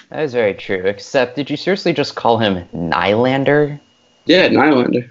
[0.09, 0.83] That is very true.
[0.85, 3.79] Except, did you seriously just call him Nylander?
[4.25, 5.09] Yeah, Nylander.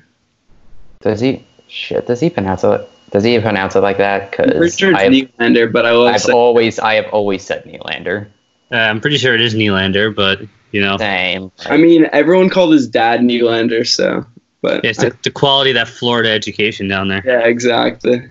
[1.01, 1.45] Does he?
[1.73, 2.07] Shit.
[2.07, 2.89] Does he pronounce it?
[3.11, 4.23] Does he pronounce it like that?
[4.25, 7.07] I'm pretty Because sure it's I've, Nylander, but I love I've saying always, I have
[7.13, 8.27] always said Nylander.
[8.71, 10.41] Uh, I'm pretty sure it is Nylander, but
[10.73, 11.51] you know, Same.
[11.67, 14.25] I mean, everyone called his dad Nylander, so.
[14.61, 17.23] But it's the, the quality of that Florida education down there.
[17.25, 18.31] yeah, exactly.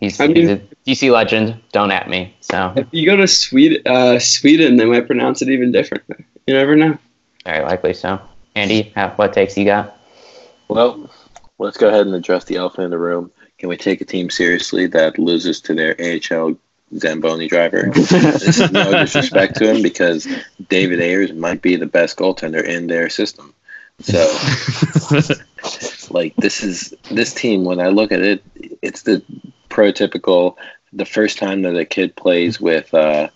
[0.00, 1.58] He's, I he's mean- a DC legend.
[1.72, 2.34] Don't at me.
[2.40, 6.02] So If you go to Sweden, uh, Sweden, they might pronounce it even different.
[6.46, 6.98] You never know.
[7.44, 8.20] very likely so.
[8.54, 9.96] Andy, what takes you got?
[10.68, 11.08] Well,
[11.58, 13.30] let's go ahead and address the elephant in the room.
[13.58, 16.56] Can we take a team seriously that loses to their AHL
[16.96, 17.90] Zamboni driver?
[17.94, 20.26] this is no disrespect to him because
[20.68, 23.54] David Ayres might be the best goaltender in their system.
[24.00, 24.18] So,
[26.10, 27.64] like, this is this team.
[27.64, 28.42] When I look at it,
[28.82, 29.22] it's the
[29.70, 30.56] prototypical.
[30.92, 33.28] The first time that a kid plays with, uh,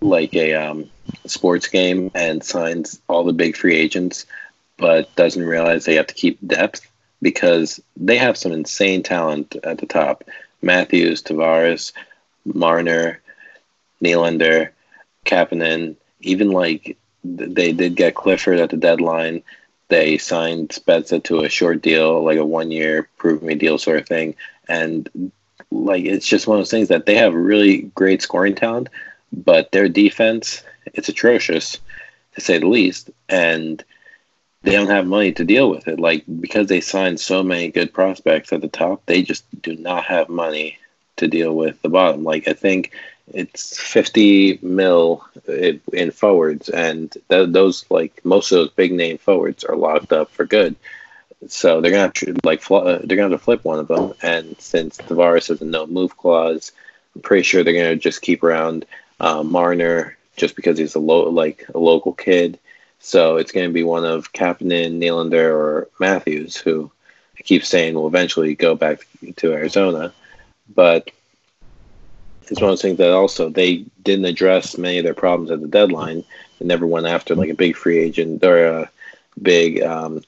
[0.00, 0.88] like a um,
[1.26, 4.26] sports game and signs all the big free agents,
[4.76, 6.88] but doesn't realize they have to keep depth
[7.24, 10.24] because they have some insane talent at the top.
[10.60, 11.92] Matthews, Tavares,
[12.44, 13.20] Marner,
[14.02, 14.68] Nylander,
[15.24, 19.42] Kapanen, even like they did get Clifford at the deadline.
[19.88, 23.98] They signed Spezza to a short deal, like a one year prove me deal sort
[23.98, 24.34] of thing.
[24.68, 25.32] And
[25.70, 28.90] like it's just one of those things that they have really great scoring talent,
[29.32, 30.62] but their defense
[30.92, 31.78] it's atrocious
[32.34, 33.08] to say the least.
[33.30, 33.82] And
[34.64, 36.00] they don't have money to deal with it.
[36.00, 40.04] Like because they signed so many good prospects at the top, they just do not
[40.04, 40.78] have money
[41.16, 42.24] to deal with the bottom.
[42.24, 42.92] Like I think
[43.32, 45.24] it's 50 mil
[45.92, 50.30] in forwards, and th- those like most of those big name forwards are locked up
[50.30, 50.76] for good.
[51.48, 53.88] So they're gonna have to like fl- uh, they're gonna have to flip one of
[53.88, 54.14] them.
[54.22, 56.72] And since Tavares has a no move clause,
[57.14, 58.86] I'm pretty sure they're gonna just keep around
[59.20, 62.58] uh, Marner just because he's a low like a local kid.
[63.04, 66.90] So it's going to be one of Kapanen, Nylander, or Matthews, who
[67.38, 70.14] I keep saying will eventually go back to Arizona.
[70.74, 71.10] But
[72.48, 75.60] it's one of those things that also they didn't address many of their problems at
[75.60, 76.24] the deadline.
[76.58, 78.90] They never went after like a big free agent or a
[79.40, 80.22] big um,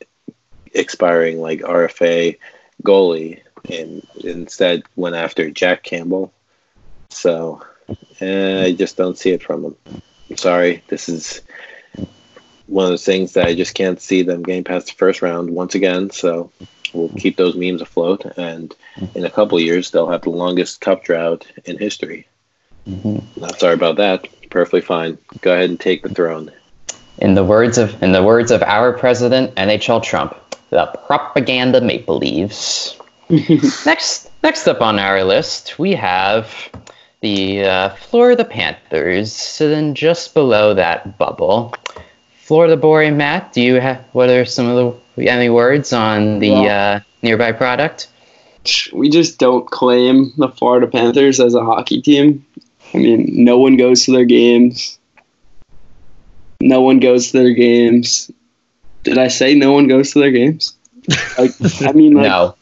[0.74, 2.36] expiring like RFA
[2.82, 6.30] goalie, and instead went after Jack Campbell.
[7.08, 7.62] So
[8.20, 10.02] eh, I just don't see it from them.
[10.36, 10.84] Sorry.
[10.88, 11.40] This is
[12.66, 15.50] one of those things that I just can't see them getting past the first round
[15.50, 16.10] once again.
[16.10, 16.50] So
[16.92, 18.74] we'll keep those memes afloat, and
[19.14, 22.26] in a couple of years they'll have the longest cup drought in history.
[23.36, 24.28] Not sorry about that.
[24.50, 25.18] Perfectly fine.
[25.40, 26.52] Go ahead and take the throne.
[27.18, 30.36] In the words of in the words of our president, NHL Trump,
[30.70, 32.96] the propaganda maple leaves.
[33.86, 36.54] next next up on our list, we have
[37.20, 39.60] the uh, Florida Panthers.
[39.60, 41.74] And then just below that bubble,
[42.46, 43.52] Florida boy Matt.
[43.52, 44.76] Do you have what are some of
[45.16, 47.00] the any words on the Yeah.
[47.00, 48.06] uh, nearby product?
[48.92, 52.44] We just don't claim the Florida Panthers as a hockey team.
[52.94, 54.96] I mean, no one goes to their games.
[56.60, 58.30] No one goes to their games.
[59.02, 60.72] Did I say no one goes to their games?
[61.38, 61.50] Like,
[61.82, 62.54] I mean, like, no.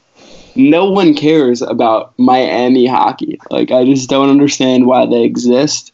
[0.56, 3.38] no one cares about Miami hockey.
[3.50, 5.92] Like, I just don't understand why they exist.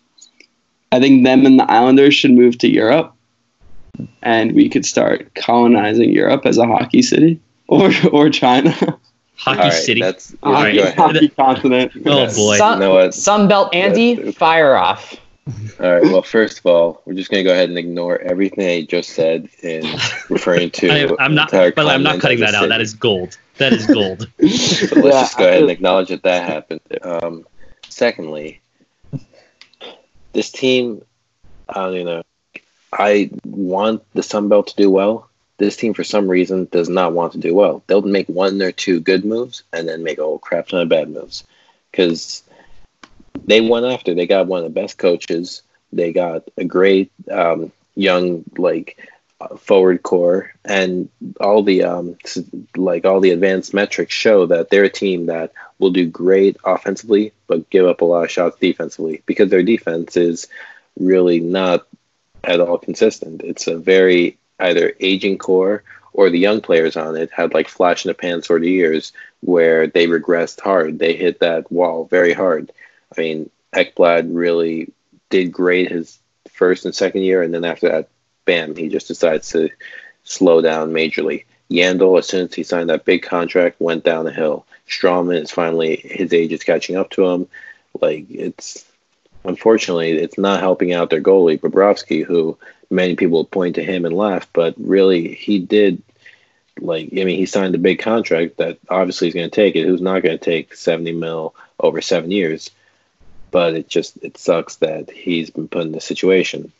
[0.92, 3.14] I think them and the Islanders should move to Europe,
[4.22, 8.70] and we could start colonizing Europe as a hockey city, or or China,
[9.36, 10.00] Hockey All right, City.
[10.00, 10.94] That's a hockey, go ahead.
[10.96, 11.92] hockey continent.
[12.06, 12.56] Oh boy.
[12.58, 13.10] Sun, You know what?
[13.10, 15.16] Sunbelt Andy, That's- fire off.
[15.80, 16.02] All right.
[16.02, 19.10] Well, first of all, we're just going to go ahead and ignore everything I just
[19.10, 19.82] said in
[20.28, 20.88] referring to.
[20.90, 21.48] I, I'm not.
[21.52, 22.60] entire By the way, I'm not cutting that out.
[22.60, 22.68] city.
[22.68, 23.36] That is gold.
[23.56, 24.20] That is gold.
[24.20, 26.80] So let's Yeah, just go ahead and acknowledge that that happened.
[27.02, 27.46] Um,
[27.88, 28.60] secondly,
[30.32, 31.02] this team,
[31.68, 32.22] I don't even know.
[32.92, 35.28] I want the Sun Belt to do well.
[35.58, 37.82] This team, for some reason, does not want to do well.
[37.86, 40.88] They'll make one or two good moves and then make a whole crap ton of
[40.88, 41.44] bad moves
[41.90, 42.42] because
[43.44, 44.14] they went after.
[44.14, 45.62] They got one of the best coaches.
[45.92, 48.96] They got a great um, young, like
[49.58, 51.08] forward core, and
[51.40, 52.16] all the um,
[52.76, 57.32] like all the advanced metrics show that they're a team that will do great offensively,
[57.46, 60.48] but give up a lot of shots defensively because their defense is
[60.98, 61.86] really not
[62.44, 63.42] at all consistent.
[63.42, 65.82] It's a very either aging core
[66.12, 69.12] or the young players on it had like flash in the pan sort of years
[69.40, 70.98] where they regressed hard.
[70.98, 72.72] They hit that wall very hard.
[73.16, 74.92] I mean, Ekblad really
[75.30, 76.18] did great his
[76.50, 78.08] first and second year, and then after that,
[78.44, 79.70] bam, he just decides to
[80.24, 81.44] slow down majorly.
[81.70, 84.66] Yandle, as soon as he signed that big contract, went down the hill.
[84.88, 87.48] Stralman is finally his age is catching up to him.
[88.00, 88.84] Like it's
[89.44, 92.58] unfortunately it's not helping out their goalie Bobrovsky, who
[92.90, 96.02] many people point to him and laugh, but really he did
[96.78, 99.86] like I mean he signed a big contract that obviously he's going to take it.
[99.86, 102.70] Who's not going to take seventy mil over seven years?
[103.50, 106.72] But it just it sucks that he's been put in this situation.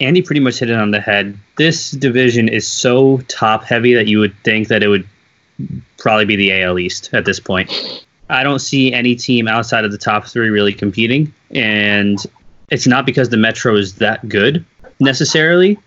[0.00, 1.36] Andy pretty much hit it on the head.
[1.56, 5.08] This division is so top heavy that you would think that it would
[5.96, 8.04] probably be the AL East at this point.
[8.30, 12.18] I don't see any team outside of the top three really competing, and
[12.70, 14.64] it's not because the Metro is that good
[15.00, 15.78] necessarily.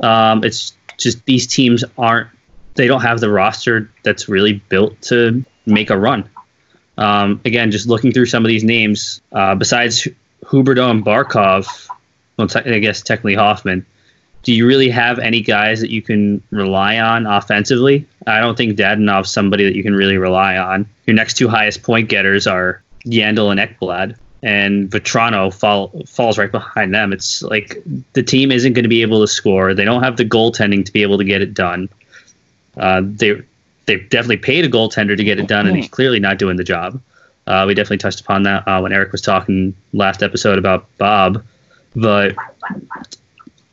[0.00, 2.28] Um, it's just these teams aren't.
[2.74, 6.28] They don't have the roster that's really built to make a run.
[6.98, 10.06] Um, again, just looking through some of these names, uh, besides
[10.44, 11.88] Huberdeau and Barkov,
[12.36, 13.84] well, te- I guess technically Hoffman,
[14.42, 18.06] do you really have any guys that you can rely on offensively?
[18.26, 20.88] I don't think Dadonov's somebody that you can really rely on.
[21.06, 26.50] Your next two highest point getters are Yandle and Ekblad, and Vatrano fall, falls right
[26.50, 27.12] behind them.
[27.12, 27.82] It's like
[28.14, 29.74] the team isn't going to be able to score.
[29.74, 31.88] They don't have the goaltending to be able to get it done.
[32.76, 33.42] Uh, they
[33.86, 36.64] they definitely paid a goaltender to get it done, and he's clearly not doing the
[36.64, 37.00] job.
[37.46, 41.44] Uh, we definitely touched upon that uh, when Eric was talking last episode about Bob,
[41.96, 42.36] but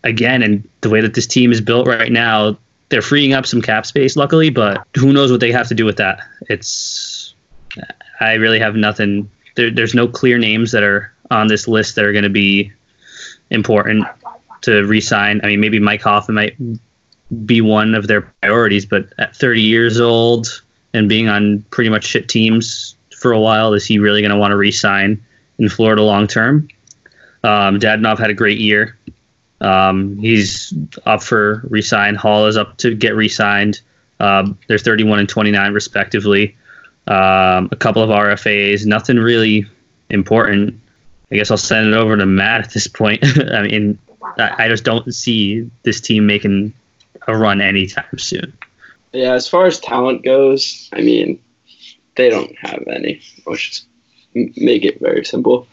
[0.08, 2.58] again, and the way that this team is built right now,
[2.90, 5.86] they're freeing up some cap space, luckily, but who knows what they have to do
[5.86, 6.22] with that?
[6.50, 7.34] It's,
[8.20, 9.30] I really have nothing.
[9.56, 12.72] There, there's no clear names that are on this list that are going to be
[13.50, 14.06] important
[14.62, 15.42] to re-sign.
[15.44, 16.58] I mean, maybe Mike Hoffman might
[17.46, 20.48] be one of their priorities, but at 30 years old
[20.94, 24.38] and being on pretty much shit teams for a while, is he really going to
[24.38, 25.22] want to re-sign
[25.60, 26.70] in Florida long term?
[27.44, 28.97] Um, Dadonov had a great year.
[29.62, 30.74] Um, he's
[31.06, 32.16] up for resign.
[32.16, 33.82] Hall is up to get re-signed.
[34.20, 36.56] Um, they're 31 and 29 respectively.
[37.08, 38.86] Um, a couple of RFAs.
[38.86, 39.66] Nothing really
[40.10, 40.80] important.
[41.32, 43.24] I guess I'll send it over to Matt at this point.
[43.52, 44.00] I mean,
[44.38, 46.74] I just don't see this team making
[47.28, 48.54] a run anytime soon.
[49.14, 51.42] Yeah, as far as talent goes, I mean,
[52.16, 53.22] they don't have any.
[53.46, 53.88] Let's just
[54.34, 55.68] make it very simple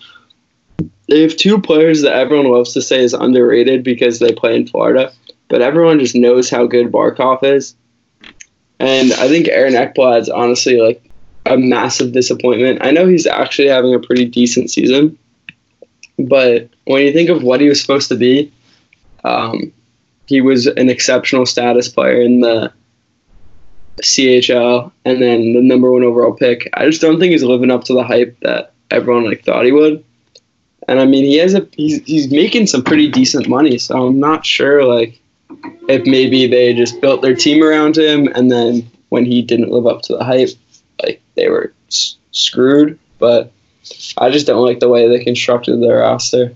[1.09, 4.67] they have two players that everyone loves to say is underrated because they play in
[4.67, 5.13] Florida,
[5.49, 7.75] but everyone just knows how good Barkov is.
[8.81, 11.03] And I think Aaron Ekblad's honestly like
[11.47, 12.81] a massive disappointment.
[12.83, 15.19] I know he's actually having a pretty decent season,
[16.19, 18.53] but when you think of what he was supposed to be,
[19.25, 19.73] um,
[20.27, 22.73] he was an exceptional status player in the
[24.03, 26.69] CHL and then the number one overall pick.
[26.75, 29.73] I just don't think he's living up to the hype that everyone like thought he
[29.73, 30.05] would.
[30.89, 33.79] And I mean, he has a he's he's making some pretty decent money.
[33.79, 35.21] So I'm not sure like
[35.89, 39.87] if maybe they just built their team around him, and then when he didn't live
[39.87, 40.51] up to the hype,
[41.03, 42.99] like they were s- screwed.
[43.19, 43.53] But
[44.19, 46.55] I just don't like the way they constructed their roster,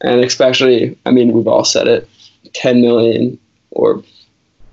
[0.00, 2.08] and especially, I mean, we've all said it,
[2.54, 3.38] 10 million
[3.70, 4.02] or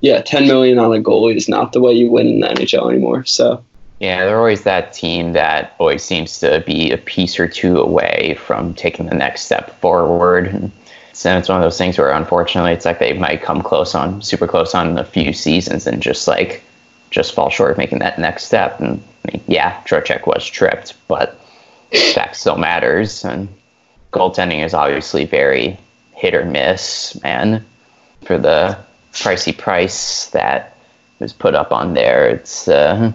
[0.01, 2.89] yeah, 10 million on a goalie is not the way you win in the NHL
[2.89, 3.23] anymore.
[3.23, 3.63] So
[4.03, 8.37] yeah, they're always that team that always seems to be a piece or two away
[8.45, 10.47] from taking the next step forward.
[10.47, 10.73] And
[11.13, 14.45] it's one of those things where unfortunately it's like they might come close on super
[14.45, 16.61] close on a few seasons and just like
[17.11, 18.77] just fall short of making that next step.
[18.81, 21.39] And I mean, yeah, Trocheck was tripped, but
[22.13, 23.23] that still matters.
[23.23, 23.47] And
[24.11, 25.79] goaltending is obviously very
[26.13, 27.65] hit or miss, man.
[28.25, 28.77] For the
[29.13, 30.75] pricey price that
[31.19, 33.13] was put up on there, it's uh,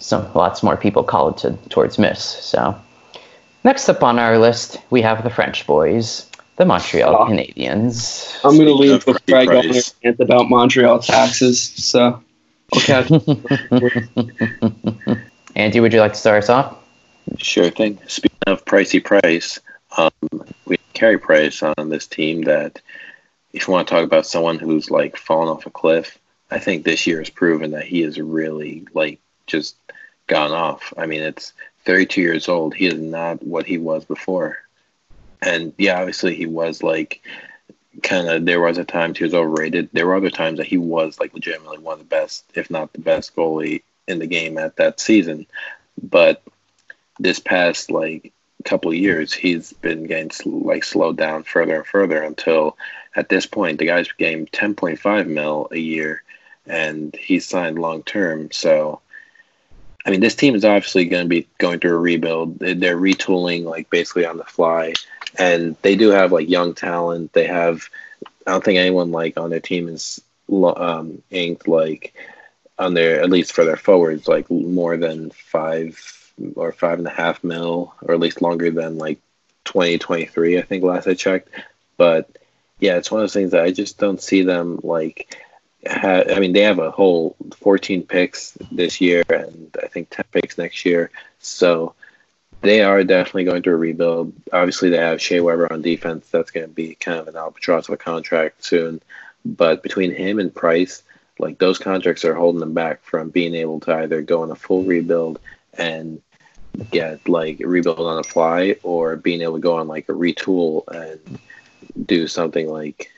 [0.00, 2.22] some lots more people called to towards Miss.
[2.22, 2.78] So
[3.64, 7.26] next up on our list, we have the French boys, the Montreal oh.
[7.26, 8.36] Canadiens.
[8.44, 11.60] I'm going to leave before I go and rant about Montreal taxes.
[11.60, 12.22] So
[12.76, 13.06] okay.
[15.56, 16.76] Andy, would you like to start us off?
[17.38, 17.98] Sure thing.
[18.08, 19.60] Speaking of pricey price,
[19.96, 20.10] um,
[20.64, 22.80] we Carey Price on this team that
[23.52, 26.18] if you want to talk about someone who's like fallen off a cliff,
[26.50, 29.20] I think this year has proven that he is really like
[29.50, 29.76] just
[30.26, 30.92] gone off.
[30.96, 31.52] I mean, it's
[31.84, 32.74] 32 years old.
[32.74, 34.58] He is not what he was before.
[35.42, 37.22] And yeah, obviously he was like
[38.02, 39.88] kind of there was a time he was overrated.
[39.92, 42.92] There were other times that he was like legitimately one of the best, if not
[42.92, 45.46] the best goalie in the game at that season.
[46.02, 46.42] But
[47.18, 48.32] this past like
[48.64, 52.76] couple years, he's been getting like slowed down further and further until
[53.16, 56.22] at this point the guy's getting 10.5 mil a year,
[56.66, 58.50] and he's signed long term.
[58.52, 59.00] So.
[60.04, 62.58] I mean, this team is obviously going to be going through a rebuild.
[62.58, 64.94] They're retooling, like basically on the fly
[65.38, 67.32] and they do have like young talent.
[67.32, 67.88] They have,
[68.46, 70.20] I don't think anyone like on their team is
[70.50, 72.14] um, inked like
[72.78, 77.10] on their at least for their forwards like more than five or five and a
[77.10, 79.18] half mil or at least longer than like
[79.66, 81.48] 2023 I think last I checked.
[81.96, 82.28] But
[82.78, 85.36] yeah, it's one of those things that I just don't see them like.
[85.88, 90.58] I mean, they have a whole 14 picks this year and I think 10 picks
[90.58, 91.10] next year.
[91.38, 91.94] So
[92.60, 94.34] they are definitely going a rebuild.
[94.52, 96.28] Obviously, they have Shea Weber on defense.
[96.30, 99.00] That's going to be kind of an albatross of a contract soon.
[99.44, 101.02] But between him and Price,
[101.38, 104.56] like those contracts are holding them back from being able to either go on a
[104.56, 105.40] full rebuild
[105.78, 106.20] and
[106.90, 110.86] get like rebuild on the fly, or being able to go on like a retool
[110.88, 111.38] and
[112.06, 113.10] do something like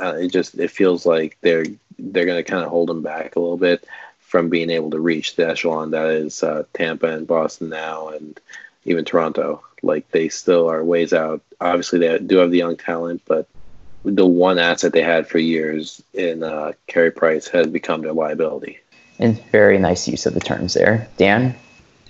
[0.00, 1.64] uh, it just it feels like they're
[1.98, 3.84] they're going to kind of hold them back a little bit
[4.20, 8.38] from being able to reach the echelon that is uh, Tampa and Boston now and
[8.84, 9.62] even Toronto.
[9.82, 11.40] Like they still are ways out.
[11.60, 13.46] Obviously, they do have the young talent, but
[14.04, 18.78] the one asset they had for years in uh, Carey Price has become their liability.
[19.18, 21.54] And very nice use of the terms there, Dan.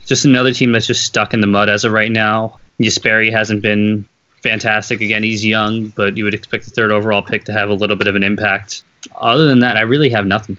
[0.05, 2.59] Just another team that's just stuck in the mud as of right now.
[2.81, 4.07] Jesperi hasn't been
[4.43, 5.01] fantastic.
[5.01, 7.97] Again, he's young, but you would expect the third overall pick to have a little
[7.97, 8.85] bit of an impact.
[9.17, 10.57] Other than that, I really have nothing.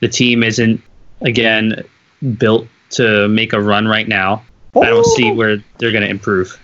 [0.00, 0.82] The team isn't,
[1.22, 1.84] again,
[2.38, 4.42] built to make a run right now.
[4.76, 6.58] I don't see where they're going to improve.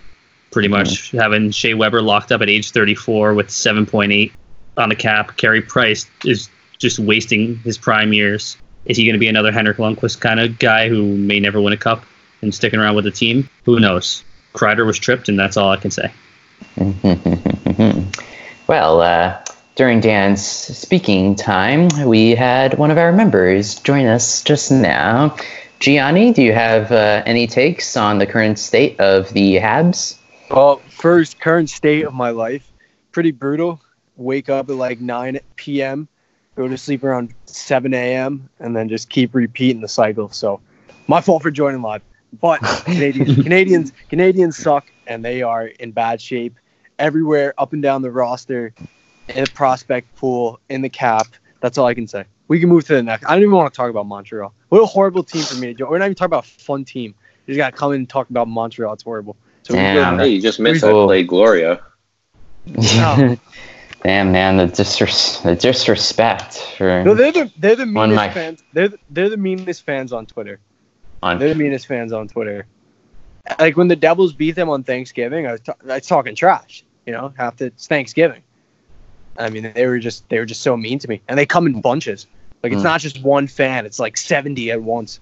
[0.53, 1.19] Pretty much mm-hmm.
[1.19, 4.33] having Shea Weber locked up at age 34 with 7.8
[4.77, 5.37] on the cap.
[5.37, 6.49] Carey Price is
[6.79, 8.57] just wasting his prime years.
[8.87, 11.73] Is he going to be another Henrik Lundqvist kind of guy who may never win
[11.73, 12.05] a cup
[12.43, 13.49] and sticking around with the team?
[13.65, 14.23] Who knows?
[14.55, 16.13] Kreider was tripped, and that's all I can say.
[18.67, 19.43] well, uh,
[19.77, 25.37] during Dan's speaking time, we had one of our members join us just now.
[25.81, 30.19] Gianni, do you have uh, any takes on the current state of the Habs?
[30.51, 32.73] Well, first, current state of my life,
[33.13, 33.81] pretty brutal.
[34.17, 36.09] Wake up at like 9 p.m.,
[36.55, 40.31] go to sleep around 7 a.m., and then just keep repeating the cycle.
[40.31, 40.61] So,
[41.07, 42.03] my fault for joining live.
[42.41, 46.59] But Canadians, Canadians, Canadians suck, and they are in bad shape
[46.99, 48.73] everywhere, up and down the roster,
[49.29, 51.27] in the prospect pool, in the cap.
[51.61, 52.25] That's all I can say.
[52.49, 53.25] We can move to the next.
[53.27, 54.55] I don't even want to talk about Montreal.
[54.69, 55.91] What a horrible team for me to join.
[55.91, 57.15] We're not even talking about a fun team.
[57.47, 58.93] You just got to come in and talk about Montreal.
[58.93, 59.37] It's horrible.
[59.65, 60.19] So Damn.
[60.19, 61.05] Hey, you just missed oh.
[61.05, 61.83] I played Gloria.
[62.79, 63.37] Oh.
[64.03, 67.03] Damn, man, the, disres- the disrespect for.
[67.03, 68.31] No, they're the they're the meanest my...
[68.31, 68.63] fans.
[68.73, 70.61] They're the, they're the meanest fans on Twitter.
[71.25, 71.39] On...
[71.39, 72.67] They're the meanest fans on Twitter.
[73.59, 76.85] Like when the Devils beat them on Thanksgiving, I was, I was talking trash.
[77.07, 78.43] You know, half the it's Thanksgiving.
[79.39, 81.67] I mean, they were just they were just so mean to me, and they come
[81.67, 82.27] in bunches.
[82.63, 82.85] Like it's mm.
[82.85, 85.21] not just one fan; it's like seventy at once.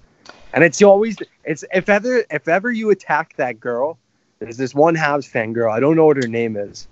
[0.53, 3.97] And it's always it's if ever if ever you attack that girl,
[4.39, 5.71] there's this one Habs fan girl.
[5.71, 6.87] I don't know what her name is,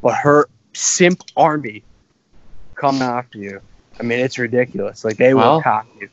[0.00, 1.84] but her simp army
[2.74, 3.60] come after you.
[4.00, 5.04] I mean, it's ridiculous.
[5.04, 6.08] Like they well, will attack you.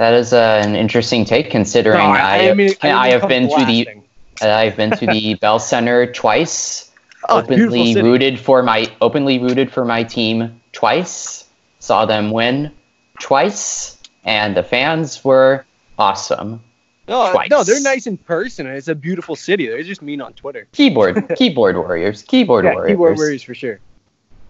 [0.00, 3.28] That is uh, an interesting take, considering no, I, I, I, mean, I, I have
[3.28, 3.86] been blasting.
[3.86, 6.90] to the uh, I've been to the Bell Center twice.
[7.28, 11.46] Oh, openly rooted for my openly rooted for my team twice.
[11.80, 12.72] Saw them win
[13.20, 15.66] twice, and the fans were
[15.98, 16.64] awesome.
[17.06, 17.50] No, twice.
[17.50, 19.66] no, they're nice in person, and it's a beautiful city.
[19.66, 20.66] They're just mean on Twitter.
[20.72, 22.92] Keyboard, keyboard warriors, keyboard yeah, warriors.
[22.92, 23.78] Keyboard warriors for sure.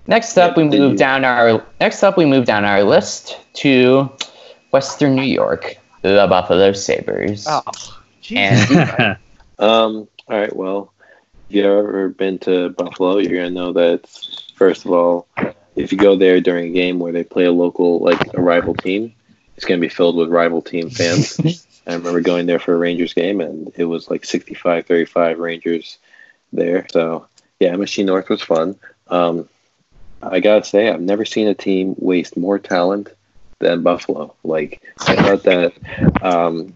[0.06, 4.12] Next up, we move down our next up we move down our list to
[4.70, 7.46] Western New York, the Buffalo Sabres.
[7.48, 7.62] Oh,
[8.30, 9.18] and
[9.58, 10.92] um, all right, well,
[11.48, 14.08] if you've ever been to Buffalo, you're gonna know that
[14.54, 15.26] first of all,
[15.74, 18.74] if you go there during a game where they play a local, like a rival
[18.74, 19.14] team,
[19.56, 21.38] it's going to be filled with rival team fans.
[21.86, 25.98] I remember going there for a Rangers game, and it was like 65 35 Rangers
[26.52, 26.86] there.
[26.90, 27.26] So,
[27.58, 28.76] yeah, MSG North was fun.
[29.08, 29.48] Um,
[30.22, 33.08] I got to say, I've never seen a team waste more talent
[33.60, 34.34] than Buffalo.
[34.42, 35.72] Like, I thought that
[36.22, 36.74] um,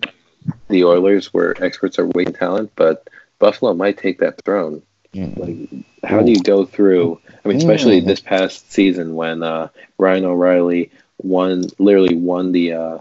[0.68, 3.09] the Oilers were experts at wasting talent, but
[3.39, 4.82] Buffalo might take that throne.
[5.14, 5.68] Like,
[6.03, 7.20] how do you go through?
[7.45, 9.68] I mean, especially this past season when uh,
[9.99, 12.99] Ryan O'Reilly won, literally won the uh,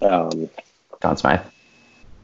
[0.00, 0.48] um,
[1.00, 1.40] Conn Smythe.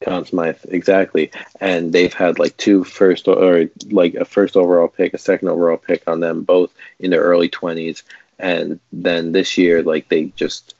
[0.00, 1.30] Conn Smythe, exactly.
[1.60, 5.76] And they've had like two first or like a first overall pick, a second overall
[5.76, 8.02] pick on them, both in their early twenties.
[8.38, 10.74] And then this year, like they just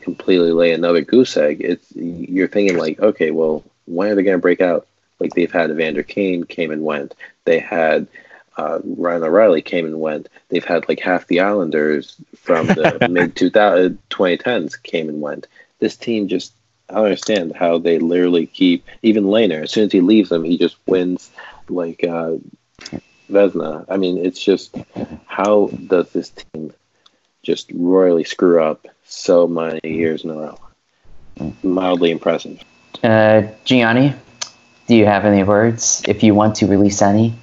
[0.00, 1.60] completely lay another goose egg.
[1.60, 4.86] It's you're thinking like, okay, well, when are they going to break out?
[5.18, 7.14] Like they've had Evander Kane came and went.
[7.44, 8.06] They had
[8.56, 10.28] uh, Ryan O'Reilly came and went.
[10.48, 15.46] They've had like half the Islanders from the mid 2010s came and went.
[15.78, 16.52] This team just
[16.88, 19.62] I don't understand how they literally keep even Lehner.
[19.62, 21.30] As soon as he leaves them, he just wins
[21.68, 22.34] like uh,
[23.30, 23.84] Vezina.
[23.88, 24.76] I mean, it's just
[25.26, 26.72] how does this team
[27.42, 30.60] just royally screw up so many years in a row?
[31.62, 32.60] Mildly impressive.
[33.02, 34.14] Uh, Gianni,
[34.86, 36.02] do you have any words?
[36.08, 37.34] If you want to release any.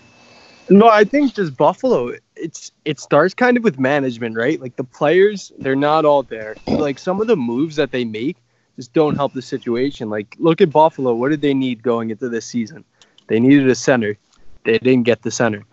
[0.70, 2.14] No, I think just Buffalo.
[2.36, 4.60] It's it starts kind of with management, right?
[4.60, 6.56] Like the players, they're not all there.
[6.68, 8.38] Like some of the moves that they make
[8.76, 10.10] just don't help the situation.
[10.10, 11.14] Like, look at Buffalo.
[11.14, 12.84] What did they need going into this season?
[13.28, 14.18] They needed a center.
[14.64, 15.64] They didn't get the center,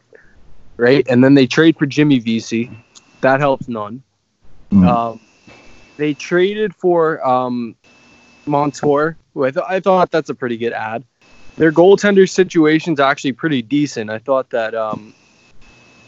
[0.80, 1.06] right?
[1.08, 2.70] And then they trade for Jimmy Vesey.
[3.20, 4.02] That helps none.
[4.72, 4.86] Mm.
[4.86, 5.20] Um,
[5.96, 7.76] they traded for um,
[8.46, 11.04] Montour, who I, th- I thought that's a pretty good ad.
[11.56, 14.08] Their goaltender situation's actually pretty decent.
[14.08, 15.12] I thought that um,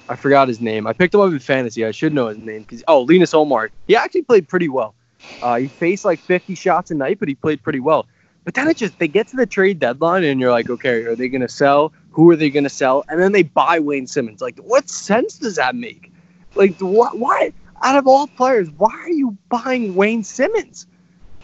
[0.09, 0.87] I forgot his name.
[0.87, 1.85] I picked him up in fantasy.
[1.85, 3.71] I should know his name because oh, Linus Ullmark.
[3.87, 4.95] He actually played pretty well.
[5.43, 8.07] Uh, he faced like 50 shots a night, but he played pretty well.
[8.45, 11.15] But then it just they get to the trade deadline and you're like, okay, are
[11.15, 11.93] they going to sell?
[12.13, 13.05] Who are they going to sell?
[13.09, 14.43] And then they buy Wayne Simmonds.
[14.43, 16.13] Like, what sense does that make?
[16.55, 16.77] Like?
[16.81, 17.53] Why?
[17.83, 20.87] Out of all players, why are you buying Wayne Simmonds?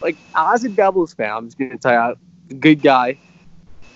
[0.01, 2.15] Like, as a Devils fan, I'm just going to tell you,
[2.51, 3.17] a good guy.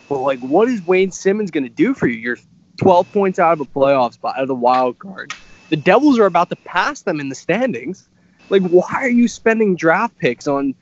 [0.09, 2.17] But like, what is Wayne Simmonds going to do for you?
[2.17, 2.37] You're
[2.77, 5.31] 12 points out of a playoff spot, out of the wild card.
[5.69, 8.09] The Devils are about to pass them in the standings.
[8.49, 10.75] Like, why are you spending draft picks on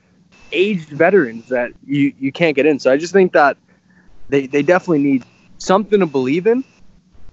[0.50, 2.78] aged veterans that you, you can't get in?
[2.78, 3.56] So I just think that
[4.28, 5.24] they, they definitely need
[5.62, 6.64] something to believe in.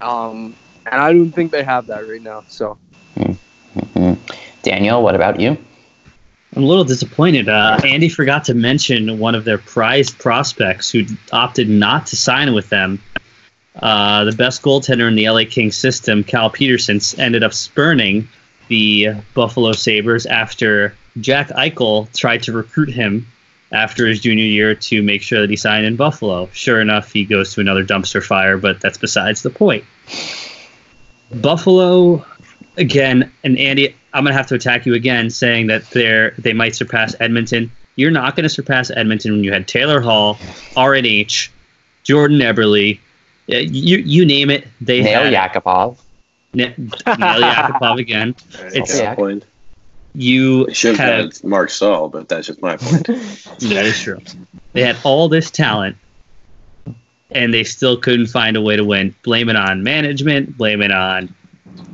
[0.00, 0.54] Um,
[0.86, 2.44] and I don't think they have that right now.
[2.48, 2.78] So,
[3.16, 4.14] mm-hmm.
[4.62, 5.58] Daniel, what about you?
[6.56, 7.48] I'm a little disappointed.
[7.48, 12.52] Uh, Andy forgot to mention one of their prized prospects who opted not to sign
[12.54, 13.00] with them.
[13.76, 18.28] Uh, the best goaltender in the LA Kings system, Cal Petersen, ended up spurning
[18.68, 23.26] the Buffalo Sabres after Jack Eichel tried to recruit him
[23.72, 26.48] after his junior year to make sure that he signed in Buffalo.
[26.52, 29.84] Sure enough, he goes to another dumpster fire, but that's besides the point.
[31.40, 32.24] Buffalo,
[32.76, 36.74] again, and Andy, I'm gonna have to attack you again, saying that they're they might
[36.74, 37.70] surpass Edmonton.
[37.96, 40.34] You're not gonna surpass Edmonton when you had Taylor Hall,
[40.74, 41.50] RNH,
[42.02, 42.98] Jordan Eberle,
[43.52, 44.66] uh, you you name it.
[44.80, 45.96] They Nail had Yakupov.
[46.54, 48.34] Nail Yakupov again.
[48.74, 49.44] It's a point.
[50.14, 53.06] You should have had Marc Staal, but that's just my point.
[53.06, 54.18] that is true.
[54.72, 55.96] They had all this talent,
[57.30, 59.14] and they still couldn't find a way to win.
[59.22, 60.56] Blame it on management.
[60.56, 61.34] Blame it on,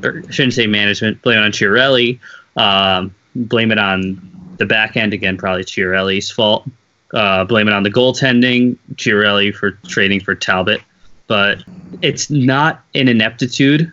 [0.02, 1.20] or I shouldn't say management.
[1.22, 2.18] Blame it on Chiarelli.
[2.56, 5.36] Um, blame it on the back end again.
[5.36, 6.66] Probably Chiarelli's fault.
[7.12, 8.78] Uh, blame it on the goaltending.
[8.94, 10.80] Chiarelli for trading for Talbot,
[11.26, 11.62] but
[12.02, 13.92] it's not an ineptitude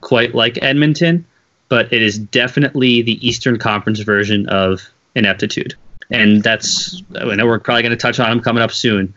[0.00, 1.24] quite like Edmonton,
[1.72, 4.82] but it is definitely the Eastern Conference version of
[5.14, 5.74] ineptitude.
[6.10, 9.14] And that's, I know we're probably going to touch on them coming up soon.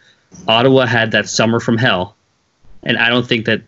[0.47, 2.15] Ottawa had that summer from hell.
[2.83, 3.63] And I don't think that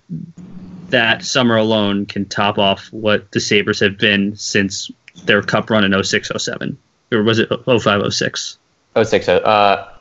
[0.87, 4.89] that summer alone can top off what the Sabres have been since
[5.25, 6.77] their cup run in 06 07.
[7.11, 8.57] Or was it 05 06?
[9.03, 9.91] 06, uh,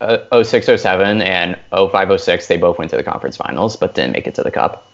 [0.00, 4.14] uh, 06 07 and 05 06, they both went to the conference finals, but didn't
[4.14, 4.88] make it to the cup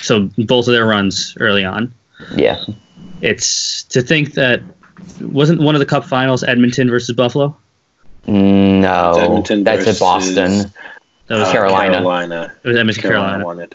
[0.00, 1.92] so both of their runs early on.
[2.34, 2.62] Yeah.
[3.20, 4.62] It's to think that
[5.20, 7.56] wasn't one of the cup finals Edmonton versus Buffalo?
[8.26, 9.12] No.
[9.18, 10.70] Edmonton that's at Boston.
[11.28, 11.94] That was uh, Carolina.
[11.94, 12.56] Carolina.
[12.62, 13.44] It was Edmonton Carolina.
[13.44, 13.44] Carolina.
[13.44, 13.68] Won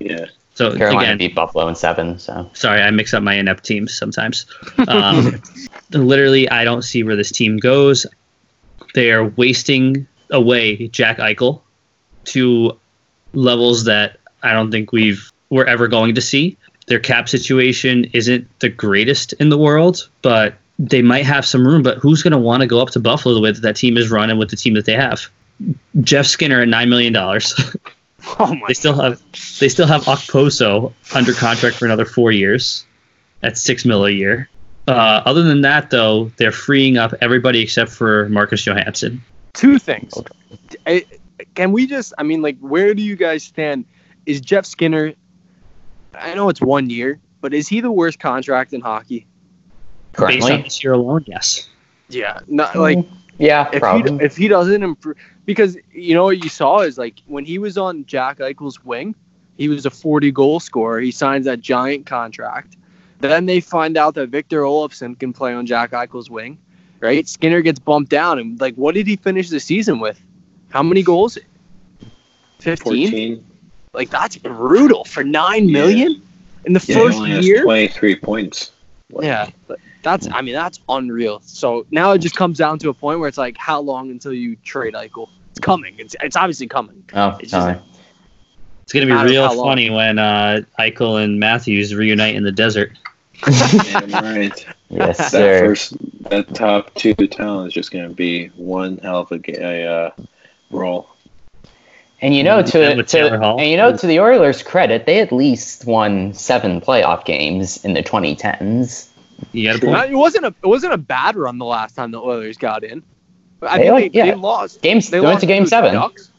[0.00, 0.26] Yeah.
[0.54, 2.18] So Carolina again, beat Buffalo in seven.
[2.18, 4.46] So sorry, I mix up my inept teams sometimes.
[4.88, 5.40] Um,
[5.92, 8.06] literally, I don't see where this team goes.
[8.94, 11.60] They are wasting away Jack Eichel
[12.24, 12.78] to
[13.32, 16.56] levels that I don't think we've we're ever going to see.
[16.88, 21.82] Their cap situation isn't the greatest in the world, but they might have some room.
[21.82, 23.96] But who's going to want to go up to Buffalo the way that that team
[23.96, 25.28] is running with the team that they have?
[26.00, 27.54] Jeff Skinner at nine million dollars.
[28.38, 29.12] oh they still God.
[29.12, 29.22] have
[29.58, 32.86] they still have Okposo under contract for another four years
[33.42, 34.48] at six mil a year.
[34.86, 39.22] Uh, other than that, though, they're freeing up everybody except for Marcus Johansson.
[39.52, 40.14] Two things.
[40.86, 41.04] I,
[41.54, 42.14] can we just?
[42.16, 43.84] I mean, like, where do you guys stand?
[44.28, 45.14] is Jeff Skinner?
[46.20, 49.26] I know it's one year, but is he the worst contract in hockey?
[50.12, 50.40] Currently?
[50.40, 51.68] Based on this year alone, yes.
[52.08, 52.98] Yeah, not like
[53.38, 54.18] Yeah, if probably.
[54.18, 57.58] he if he doesn't improve, because you know what you saw is like when he
[57.58, 59.14] was on Jack Eichel's wing,
[59.56, 61.00] he was a 40 goal scorer.
[61.00, 62.76] He signs that giant contract.
[63.20, 66.58] Then they find out that Victor Olofsson can play on Jack Eichel's wing,
[67.00, 67.28] right?
[67.28, 70.20] Skinner gets bumped down, and like, what did he finish the season with?
[70.70, 71.38] How many goals?
[72.60, 73.44] 15?
[73.92, 73.94] 14.
[73.94, 75.72] Like that's brutal for nine Yeah.
[75.72, 76.22] million
[76.64, 77.62] in the Yeah, he first only has year.
[77.62, 78.70] 23 points.
[79.10, 81.40] Like, Yeah, but that's I mean that's unreal.
[81.44, 84.32] So now it just comes down to a point where it's like, how long until
[84.32, 85.28] you trade Eichel?
[85.50, 85.94] It's coming.
[85.98, 87.04] It's it's obviously coming.
[87.14, 87.78] oh, It's just- sorry.
[88.84, 92.92] It's gonna be real funny when uh, Eichel and Matthews reunite in the desert.
[93.44, 94.66] Damn right.
[94.88, 95.58] yes, that sir.
[95.60, 95.92] first,
[96.30, 99.86] that top two talent is just going to be one hell of a, ga- a
[99.86, 100.10] uh,
[100.70, 101.06] role.
[102.20, 105.20] And you know, to, with to Taylor and you know, to the Oilers' credit, they
[105.20, 109.08] at least won seven playoff games in the 2010s.
[109.52, 110.10] You got a point.
[110.10, 113.02] It wasn't a it wasn't a bad run the last time the Oilers got in.
[113.62, 114.26] I They think like- they, yeah.
[114.26, 114.82] they lost.
[114.82, 115.94] Games They they went to Game the Seven.
[115.94, 116.30] Ducks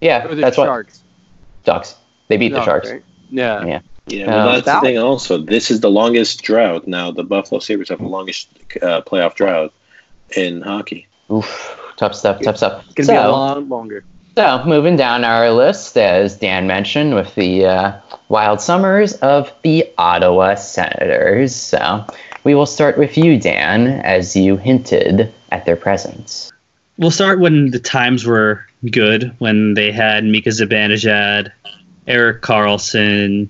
[0.00, 1.02] Yeah, or the that's what Sharks.
[1.64, 1.96] Ducks.
[2.28, 2.90] They beat the Sharks.
[2.90, 3.04] right?
[3.30, 3.64] Yeah.
[3.64, 3.80] Yeah.
[4.06, 4.98] Yeah, well, Uh, that's that- the thing.
[4.98, 6.88] Also, this is the longest drought.
[6.88, 8.48] Now, the Buffalo Sabres have the longest
[8.80, 9.72] uh, playoff drought
[10.34, 11.06] in hockey.
[11.30, 12.40] Oof, tough stuff.
[12.40, 12.84] Tough stuff.
[12.96, 14.04] It's gonna be a lot longer.
[14.38, 19.84] So moving down our list, as Dan mentioned, with the uh, wild summers of the
[19.98, 21.52] Ottawa Senators.
[21.56, 22.06] So
[22.44, 26.52] we will start with you, Dan, as you hinted at their presence.
[26.98, 31.50] We'll start when the times were good, when they had Mika Zibanejad,
[32.06, 33.48] Erik Karlsson,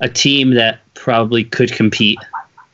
[0.00, 2.18] a team that probably could compete,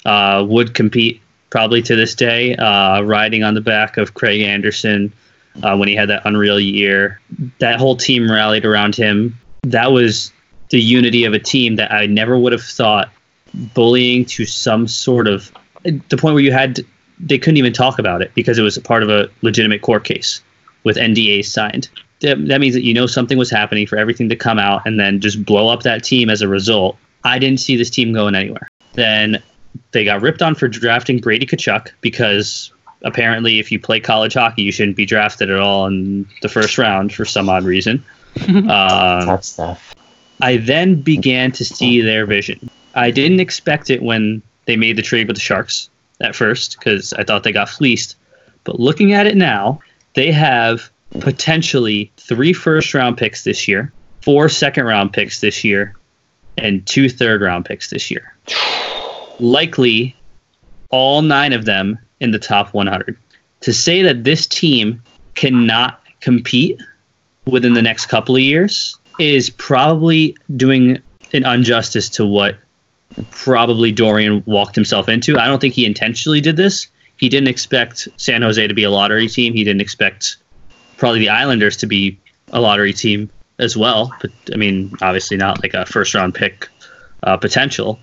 [0.07, 1.21] uh, would compete
[1.51, 5.13] probably to this day, uh, riding on the back of Craig Anderson
[5.63, 7.21] uh, when he had that unreal year.
[7.59, 9.39] That whole team rallied around him.
[9.63, 10.33] That was
[10.71, 13.11] the unity of a team that I never would have thought
[13.75, 15.53] bullying to some sort of
[15.85, 16.81] the point where you had
[17.21, 20.41] they couldn't even talk about it because it was part of a legitimate court case
[20.83, 21.89] with NDAs signed.
[22.21, 24.99] That, that means that you know something was happening for everything to come out and
[24.99, 26.97] then just blow up that team as a result.
[27.23, 28.69] I didn't see this team going anywhere.
[28.95, 29.43] Then
[29.93, 32.73] they got ripped on for drafting Brady Tkachuk because
[33.05, 36.77] apparently if you play college hockey, you shouldn't be drafted at all in the first
[36.79, 38.05] round for some odd reason.
[38.49, 39.95] um, Tough stuff.
[40.41, 42.69] I then began to see their vision.
[42.95, 45.89] I didn't expect it when they made the trade with the Sharks
[46.21, 48.17] at first because I thought they got fleeced.
[48.65, 49.81] But looking at it now,
[50.15, 50.91] they have
[51.21, 53.93] potentially three first round picks this year,
[54.23, 55.95] four second round picks this year,
[56.57, 58.35] and two third round picks this year.
[59.39, 60.17] Likely
[60.91, 63.17] all nine of them in the top 100.
[63.61, 65.03] To say that this team
[65.35, 66.81] cannot compete
[67.47, 70.99] within the next couple of years is probably doing
[71.33, 72.57] an injustice to what
[73.31, 75.39] probably Dorion walked himself into.
[75.39, 76.89] I don't think he intentionally did this.
[77.17, 79.55] He didn't expect San Jose to be a lottery team.
[79.55, 80.37] He didn't expect
[80.97, 82.19] probably the Islanders to be
[82.53, 84.13] a lottery team as well.
[84.21, 86.69] But I mean, obviously not like a first round pick
[87.23, 87.99] uh, potential.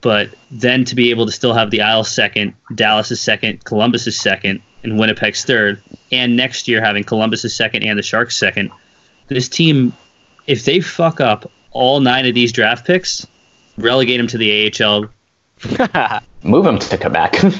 [0.00, 4.06] But then to be able to still have the Isles second, Dallas is second, Columbus
[4.06, 5.82] is second, and Winnipeg's third,
[6.12, 8.70] and next year having Columbus is second and the Sharks second,
[9.26, 9.92] this team,
[10.46, 13.26] if they fuck up all nine of these draft picks,
[13.76, 15.08] relegate them to the AHL.
[16.42, 17.42] Move them to Quebec.
[17.44, 17.50] uh,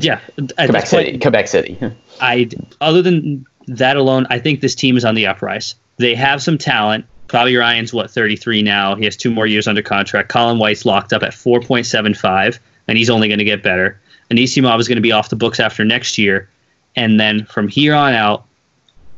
[0.00, 1.18] Yeah, Quebec this point, City.
[1.18, 1.78] Quebec City.
[2.20, 2.48] I
[2.80, 5.76] other than that alone, I think this team is on the uprise.
[5.98, 7.04] They have some talent.
[7.32, 8.94] Bobby Ryan's what 33 now.
[8.94, 10.28] He has two more years under contract.
[10.28, 12.58] Colin White's locked up at 4.75,
[12.88, 14.00] and he's only going to get better.
[14.30, 16.48] Anisimov is going to be off the books after next year,
[16.96, 18.44] and then from here on out,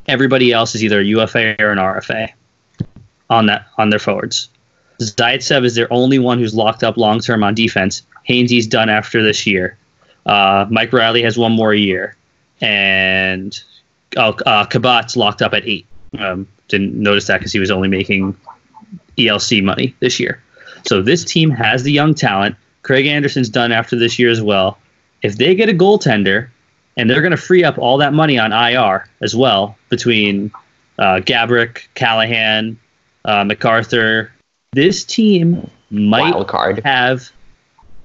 [0.09, 2.31] everybody else is either a UFA or an RFA
[3.31, 4.49] on that on their forwards.
[5.01, 8.03] Zaitsev is their only one who's locked up long term on defense.
[8.29, 9.77] Hainsey's done after this year.
[10.27, 12.15] Uh, Mike Reilly has one more year,
[12.61, 13.61] and
[14.17, 15.87] oh, uh, Chabot's locked up at eight.
[16.19, 18.37] Um, didn't notice that because he was only making
[19.17, 20.43] ELC money this year.
[20.85, 22.57] So this team has the young talent.
[22.83, 24.79] Craig Anderson's done after this year as well.
[25.23, 26.49] If they get a goaltender,
[26.97, 30.53] and they're going to free up all that money on IR as well between
[30.99, 32.79] uh, Gaborik, Callahan,
[33.25, 34.31] uh, MacArthur.
[34.73, 36.35] This team might
[36.85, 37.31] have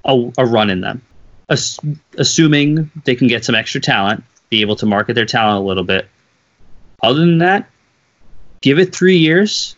[0.06, 1.02] a, a run in them,
[1.50, 1.80] Ass-
[2.18, 5.84] assuming they can get some extra talent, be able to market their talent a little
[5.84, 6.08] bit.
[7.04, 7.70] Other than that,
[8.62, 9.76] give it three years.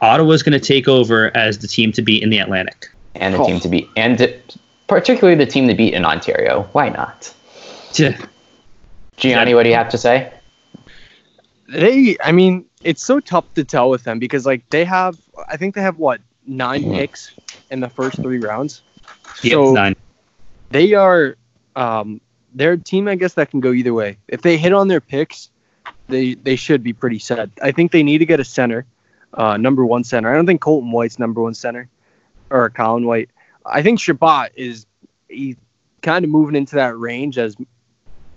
[0.00, 2.88] Ottawa's going to take over as the team to beat in the Atlantic.
[3.14, 3.46] And the Oh.
[3.46, 3.88] team to beat.
[3.96, 4.40] And
[4.86, 6.68] particularly the team to beat in Ontario.
[6.72, 7.32] Why not?
[7.94, 8.16] Yeah.
[9.16, 10.32] Gianni, what do you have to say?
[11.68, 15.16] they i mean it's so tough to tell with them because like they have
[15.48, 16.96] i think they have what nine Mhm.
[16.96, 17.30] picks
[17.70, 18.82] in the first three rounds
[19.42, 19.94] Yeah, so nine.
[20.70, 21.36] they are
[21.76, 22.20] um
[22.54, 24.16] they're a team, I guess, that can go either way.
[24.26, 25.48] If they hit on their picks,
[26.10, 27.48] they they should be pretty set.
[27.62, 28.86] I think they need to get a center,
[29.34, 30.30] uh, number one center.
[30.30, 31.88] I don't think Colton White's number one center,
[32.50, 33.30] or Colin White.
[33.64, 34.86] I think Chabot is
[35.28, 35.56] he
[36.02, 37.56] kind of moving into that range as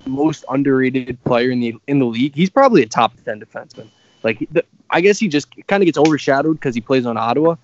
[0.06, 2.36] most underrated player in the in the league.
[2.36, 3.90] He's probably a top ten defenseman.
[4.24, 7.56] Like the, I guess he just kind of gets overshadowed because he plays on Ottawa.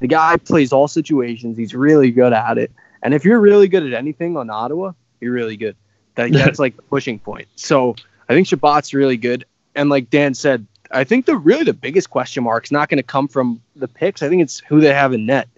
[0.00, 1.56] The guy plays all situations.
[1.56, 2.70] He's really good at it.
[3.02, 5.76] And if you're really good at anything on Ottawa, you're really good.
[6.16, 7.48] That, that's like the pushing point.
[7.56, 7.96] So
[8.28, 9.44] I think Chabot's really good.
[9.74, 12.98] And like Dan said, I think the really the biggest question mark is not going
[12.98, 14.22] to come from the picks.
[14.22, 15.48] I think it's who they have in net.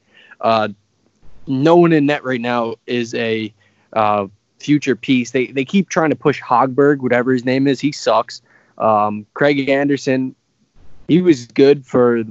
[0.40, 0.68] Uh,
[1.46, 3.52] no one in net right now is a
[3.92, 4.26] uh,
[4.58, 5.30] future piece.
[5.30, 7.80] They they keep trying to push Hogberg, whatever his name is.
[7.80, 8.42] He sucks.
[8.78, 10.34] Um, Craig Anderson,
[11.08, 12.26] he was good for you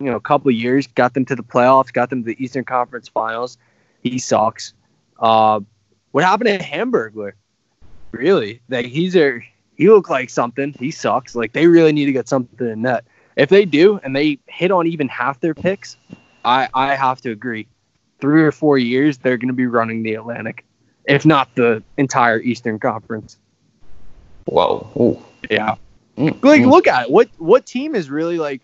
[0.00, 0.86] know a couple of years.
[0.86, 1.92] Got them to the playoffs.
[1.92, 3.58] Got them to the Eastern Conference Finals.
[4.02, 4.74] He sucks.
[5.18, 5.60] Uh,
[6.12, 7.32] what happened to Hamburglar?
[8.12, 8.60] Really?
[8.68, 9.40] Like he's a
[9.76, 10.74] he looked like something.
[10.78, 11.34] He sucks.
[11.34, 13.04] Like they really need to get something in net.
[13.36, 15.96] If they do and they hit on even half their picks,
[16.44, 17.66] I I have to agree.
[18.20, 20.64] Three or four years, they're going to be running the Atlantic,
[21.04, 23.38] if not the entire Eastern Conference.
[24.44, 24.88] Whoa!
[24.96, 25.22] Ooh.
[25.50, 25.74] Yeah.
[26.16, 26.46] Mm-hmm.
[26.46, 27.10] Like, look at it.
[27.10, 28.62] What what team is really like?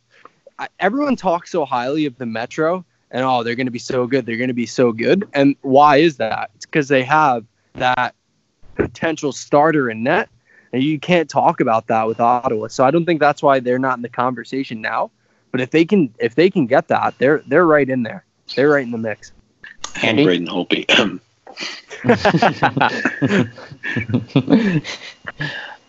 [0.78, 4.24] Everyone talks so highly of the Metro, and oh, they're going to be so good.
[4.24, 5.26] They're going to be so good.
[5.32, 6.50] And why is that?
[6.54, 7.44] It's because they have
[7.74, 8.14] that
[8.76, 10.28] potential starter in net
[10.72, 12.68] and you can't talk about that with Ottawa.
[12.68, 15.10] So I don't think that's why they're not in the conversation now.
[15.50, 18.24] But if they can if they can get that, they're they're right in there.
[18.54, 19.32] They're right in the mix.
[20.02, 20.86] And Braden Holtby.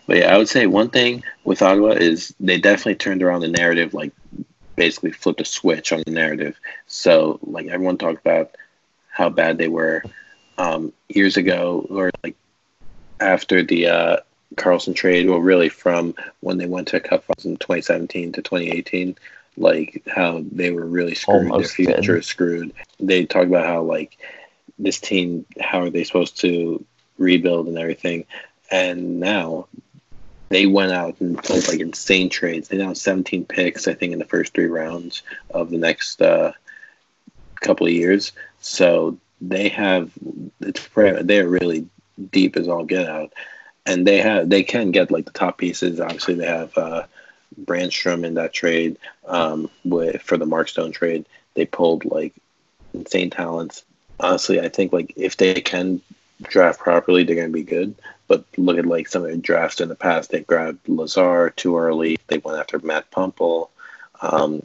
[0.06, 3.48] but yeah, I would say one thing with Ottawa is they definitely turned around the
[3.48, 4.12] narrative, like
[4.74, 6.58] basically flipped a switch on the narrative.
[6.86, 8.56] So like everyone talked about
[9.08, 10.02] how bad they were
[10.58, 12.36] um, years ago, or like
[13.20, 14.16] after the uh,
[14.54, 18.42] Karlsson trade, well, really from when they went to a Cup Finals in 2017 to
[18.42, 19.16] 2018,
[19.56, 22.72] like how they were really screwed, Almost their future is screwed.
[23.00, 24.18] They talk about how like
[24.78, 26.84] this team, how are they supposed to
[27.18, 28.26] rebuild and everything,
[28.70, 29.68] and now
[30.48, 32.68] they went out and pulled like insane trades.
[32.68, 36.52] They now 17 picks, I think, in the first three rounds of the next uh,
[37.56, 38.32] couple of years.
[38.60, 40.10] So they have
[40.60, 41.88] it's they're really
[42.30, 43.32] deep as all get out
[43.86, 46.00] and they have they can get like the top pieces.
[46.00, 47.04] Obviously, they have uh,
[47.64, 51.26] Brannstrom in that trade um, with for the Mark Stone trade.
[51.54, 52.34] They pulled like
[52.94, 53.84] insane talents.
[54.20, 56.00] Honestly, I think like if they can
[56.42, 57.94] draft properly, they're going to be good.
[58.28, 60.30] But look at like some of the drafts in the past.
[60.30, 62.18] They grabbed Lazar too early.
[62.28, 63.70] They went after Matt Puempel.
[64.20, 64.62] Um,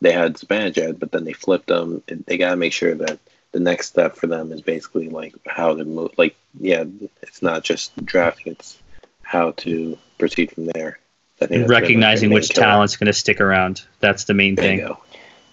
[0.00, 2.02] they had Zibanejad, but then they flipped them.
[2.26, 3.18] They got to make sure that
[3.56, 6.10] the next step for them is basically like how to move.
[6.18, 6.84] Like, yeah,
[7.22, 8.78] it's not just drafting; it's
[9.22, 10.98] how to proceed from there.
[11.40, 12.66] recognizing which killer.
[12.66, 13.82] talent's going to stick around.
[14.00, 14.96] That's the main there thing.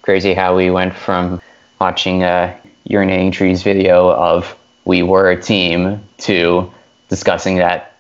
[0.02, 1.42] Crazy how we went from
[1.80, 6.70] watching a urinating trees video of we were a team to
[7.08, 7.96] discussing that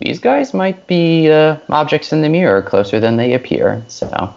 [0.00, 3.82] these guys might be uh, objects in the mirror closer than they appear.
[3.88, 4.34] So,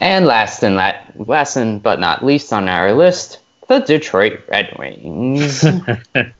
[0.00, 4.74] and last and la- last and but not least on our list, the Detroit Red
[4.78, 5.64] Wings.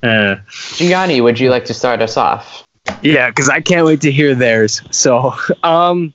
[0.76, 2.66] Gianni, would you like to start us off?
[3.02, 4.82] Yeah, because I can't wait to hear theirs.
[4.90, 6.14] So, um,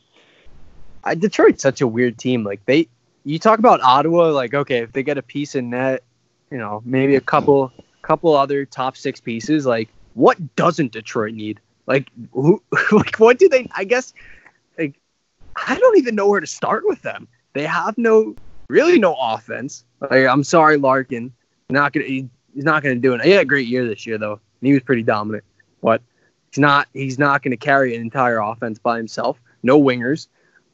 [1.03, 2.43] I, Detroit's such a weird team.
[2.43, 2.87] Like they,
[3.23, 6.03] you talk about Ottawa, like okay, if they get a piece in net,
[6.49, 9.65] you know, maybe a couple, couple other top six pieces.
[9.65, 11.59] Like, what doesn't Detroit need?
[11.87, 13.67] Like, who, like what do they?
[13.75, 14.13] I guess,
[14.77, 14.95] like,
[15.67, 17.27] I don't even know where to start with them.
[17.53, 18.35] They have no
[18.71, 19.83] really no offense.
[19.99, 21.31] Like, I'm sorry, Larkin.
[21.69, 22.05] Not gonna.
[22.05, 23.21] He, he's not gonna do it.
[23.21, 24.33] He had a great year this year though.
[24.33, 25.43] And he was pretty dominant.
[25.81, 26.01] But
[26.49, 26.87] he's not.
[26.93, 29.39] He's not gonna carry an entire offense by himself.
[29.61, 30.27] No wingers.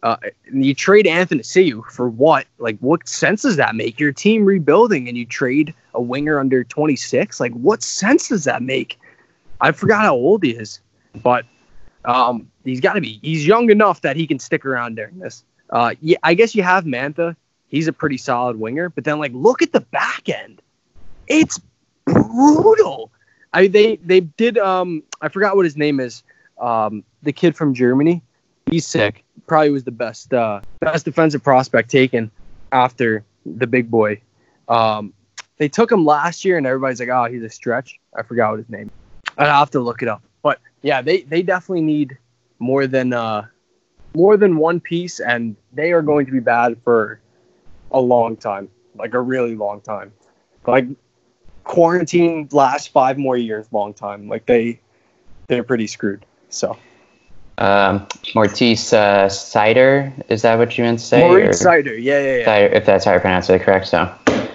[0.04, 0.16] Uh,
[0.54, 2.46] you trade Athanasiu for what?
[2.60, 4.00] Like, what sense does that make?
[4.00, 7.40] Your team rebuilding, and you trade a winger under 26.
[7.40, 9.00] Like, what sense does that make?
[9.60, 10.82] I forgot how old he is,
[11.24, 11.46] but
[12.06, 13.20] um, he's got to be.
[13.24, 15.44] He's young enough that he can stick around during this.
[15.72, 17.36] Uh, yeah, I guess you have Mantha
[17.68, 18.90] he's a pretty solid winger.
[18.90, 20.62] But then like look at the back end.
[21.28, 21.60] It's
[22.06, 23.12] brutal.
[23.54, 26.24] I they they did um I forgot what his name is.
[26.60, 28.22] Um the kid from Germany.
[28.70, 29.24] He's sick.
[29.46, 32.32] Probably was the best uh best defensive prospect taken
[32.72, 34.22] after the big boy.
[34.68, 35.14] Um
[35.58, 38.00] they took him last year and everybody's like, oh, he's a stretch.
[38.16, 38.92] I forgot what his name.
[39.38, 40.22] I'd have to look it up.
[40.44, 42.18] But yeah, they, they definitely need
[42.60, 43.48] more than uh
[44.16, 47.20] more than one piece and they are going to be bad for
[47.92, 50.12] a long time, like a really long time.
[50.66, 50.86] Like
[51.64, 54.28] quarantine lasts five more years, long time.
[54.28, 54.80] Like they
[55.48, 56.26] they're pretty screwed.
[56.50, 56.78] So.
[57.60, 61.22] Um, Moritz uh, Seider, is that what you meant to say?
[61.22, 62.46] Seider, yeah, yeah, yeah.
[62.46, 63.88] Seider, if that's how I pronounce it correct.
[63.88, 64.50] So, I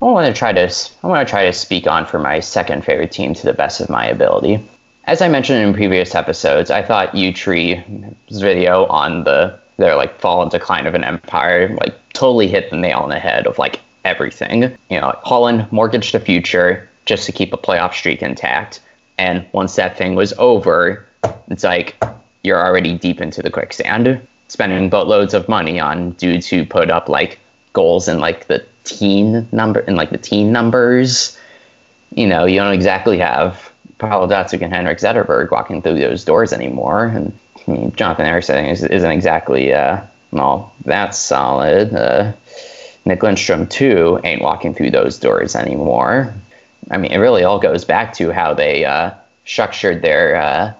[0.00, 3.12] want to try to I want to try to speak on for my second favorite
[3.12, 4.66] team to the best of my ability.
[5.04, 7.82] As I mentioned in previous episodes, I thought U-Tree's
[8.30, 12.76] video on the their like fall and decline of an empire like totally hit the
[12.76, 14.62] nail on the head of like everything.
[14.90, 18.80] You know, like Holland mortgaged the future just to keep a playoff streak intact,
[19.18, 21.06] and once that thing was over,
[21.48, 21.96] it's like
[22.44, 27.08] you're already deep into the quicksand, spending boatloads of money on dudes who put up
[27.08, 27.38] like
[27.72, 31.38] goals in like the teen number in like the teen numbers.
[32.14, 33.71] You know, you don't exactly have
[34.02, 37.06] Pavel Datsyuk and Henrik Zetterberg walking through those doors anymore.
[37.06, 40.02] And I mean, Jonathan Ericsson is, not exactly uh,
[40.32, 41.94] well, that's solid.
[41.94, 42.32] Uh,
[43.04, 46.34] Nick Lindstrom too ain't walking through those doors anymore.
[46.90, 49.12] I mean, it really all goes back to how they uh,
[49.44, 50.74] structured their uh,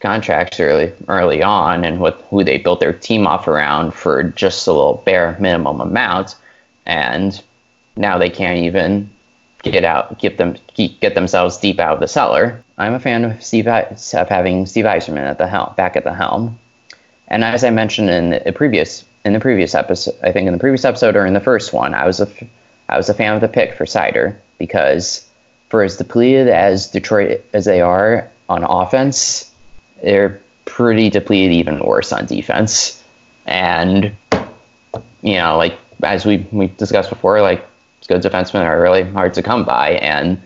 [0.00, 4.66] contracts early early on and with who they built their team off around for just
[4.66, 6.36] a little bare minimum amount
[6.84, 7.42] and
[7.96, 9.08] now they can't even
[9.62, 13.42] get out get them get themselves deep out of the cellar i'm a fan of
[13.42, 16.58] steve of having steve Yzerman at the helm back at the helm
[17.28, 20.60] and as i mentioned in the previous in the previous episode i think in the
[20.60, 22.28] previous episode or in the first one i was a
[22.88, 25.28] i was a fan of the pick for Seider because
[25.68, 29.52] for as depleted as detroit as they are on offense
[30.02, 33.02] they're pretty depleted, even worse on defense.
[33.46, 34.14] And
[35.22, 37.66] you know, like as we we discussed before, like
[38.08, 39.92] good defensemen are really hard to come by.
[39.92, 40.40] And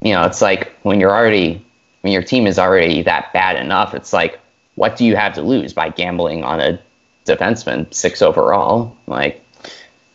[0.00, 1.62] you know, it's like when you're already
[2.06, 4.38] when your team is already that bad enough, it's like
[4.76, 6.78] what do you have to lose by gambling on a
[7.24, 8.96] defenseman six overall?
[9.08, 9.44] Like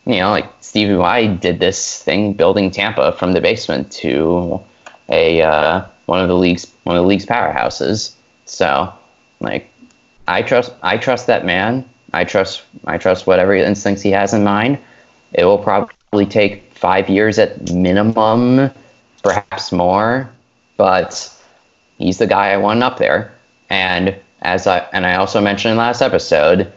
[0.06, 4.58] you know, like Stevie Y did this thing building Tampa from the basement to
[5.10, 8.14] a uh, one of the league's one of the league's powerhouses.
[8.46, 8.90] So,
[9.40, 9.68] like,
[10.28, 11.86] I trust I trust that man.
[12.14, 14.78] I trust I trust whatever instincts he has in mind.
[15.34, 18.70] It will probably take five years at minimum,
[19.22, 20.32] perhaps more,
[20.78, 21.28] but
[22.02, 23.32] he's the guy I want up there.
[23.70, 26.70] And as I and I also mentioned in last episode,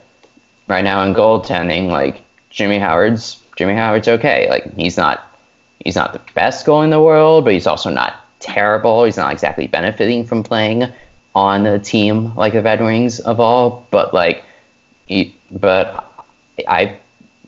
[0.67, 4.49] right now in goaltending, like Jimmy Howard's Jimmy Howard's okay.
[4.49, 5.35] Like he's not
[5.83, 9.03] he's not the best goal in the world, but he's also not terrible.
[9.03, 10.91] He's not exactly benefiting from playing
[11.33, 14.43] on a team like the Red Wings of all, but like,
[15.05, 16.25] he, but
[16.67, 16.97] I,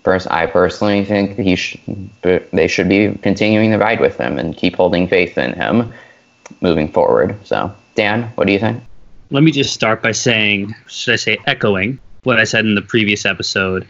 [0.05, 1.77] I personally think he sh-
[2.21, 5.93] they should be continuing the ride with him and keep holding faith in him
[6.61, 7.35] moving forward.
[7.45, 8.83] So, Dan, what do you think?
[9.29, 12.81] Let me just start by saying, should I say, echoing what I said in the
[12.81, 13.87] previous episode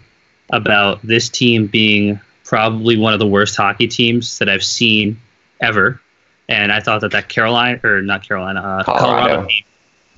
[0.52, 5.20] about this team being probably one of the worst hockey teams that I've seen
[5.60, 6.02] ever.
[6.50, 9.48] And I thought that that Carolina or not Carolina, uh, Colorado.
[9.48, 9.54] Colorado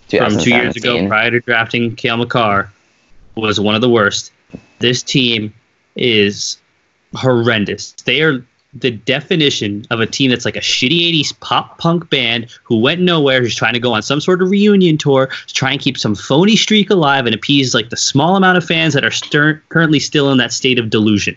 [0.09, 2.71] from two years ago prior to drafting Cale Makar
[3.35, 4.31] was one of the worst.
[4.79, 5.53] This team
[5.95, 6.57] is
[7.13, 7.91] horrendous.
[8.05, 12.47] They are the definition of a team that's like a shitty 80s pop punk band
[12.63, 15.71] who went nowhere, who's trying to go on some sort of reunion tour to try
[15.71, 19.03] and keep some phony streak alive and appease like the small amount of fans that
[19.03, 21.35] are currently still in that state of delusion.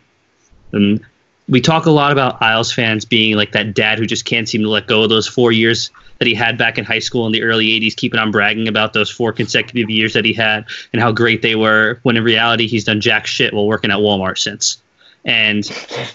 [0.73, 1.05] And
[1.49, 4.63] we talk a lot about Isles fans being like that dad who just can't seem
[4.63, 7.33] to let go of those four years that he had back in high school in
[7.33, 11.03] the early 80s, keeping on bragging about those four consecutive years that he had and
[11.03, 14.39] how great they were, when in reality, he's done jack shit while working at Walmart
[14.39, 14.81] since.
[15.25, 15.65] And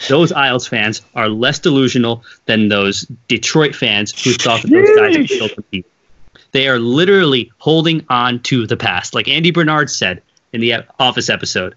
[0.10, 5.18] those Isles fans are less delusional than those Detroit fans who thought that those guys
[5.18, 5.86] would still compete.
[6.52, 9.14] They are literally holding on to the past.
[9.14, 10.22] Like Andy Bernard said
[10.54, 11.76] in the Office episode,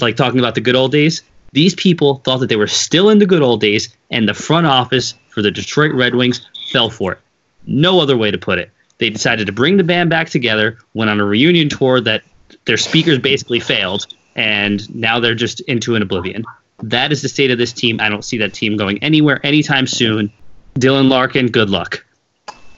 [0.00, 1.22] like talking about the good old days.
[1.52, 4.66] These people thought that they were still in the good old days, and the front
[4.66, 7.18] office for the Detroit Red Wings fell for it.
[7.66, 8.70] No other way to put it.
[8.98, 12.22] They decided to bring the band back together, went on a reunion tour that
[12.66, 14.06] their speakers basically failed,
[14.38, 16.44] and now they're just into an oblivion.
[16.82, 18.00] That is the state of this team.
[18.00, 20.32] I don't see that team going anywhere anytime soon.
[20.74, 22.04] Dylan Larkin, good luck.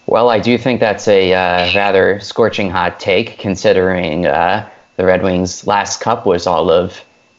[0.06, 5.22] Well, I do think that's a uh, rather scorching hot take, considering uh, the Red
[5.22, 6.98] Wings' last cup was all of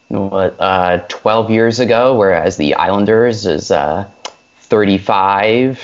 [0.09, 4.07] what uh, 12 years ago, whereas the Islanders is uh,
[4.59, 5.83] 35.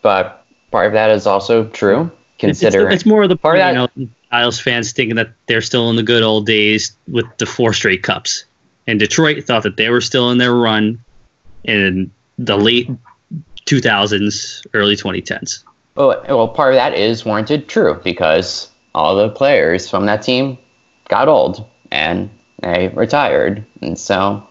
[0.00, 2.10] But part of that is also true.
[2.38, 3.96] Consider it's, it's, more of the part of that.
[3.96, 7.46] You know, Isles fans thinking that they're still in the good old days with the
[7.46, 8.44] four straight cups,
[8.86, 10.98] and Detroit thought that they were still in their run
[11.62, 12.90] in the late
[13.66, 15.62] 2000s, early 2010s.
[15.96, 20.58] Oh, well, part of that is warranted true because all the players from that team
[21.08, 22.28] got old and
[22.60, 24.44] they retired, and so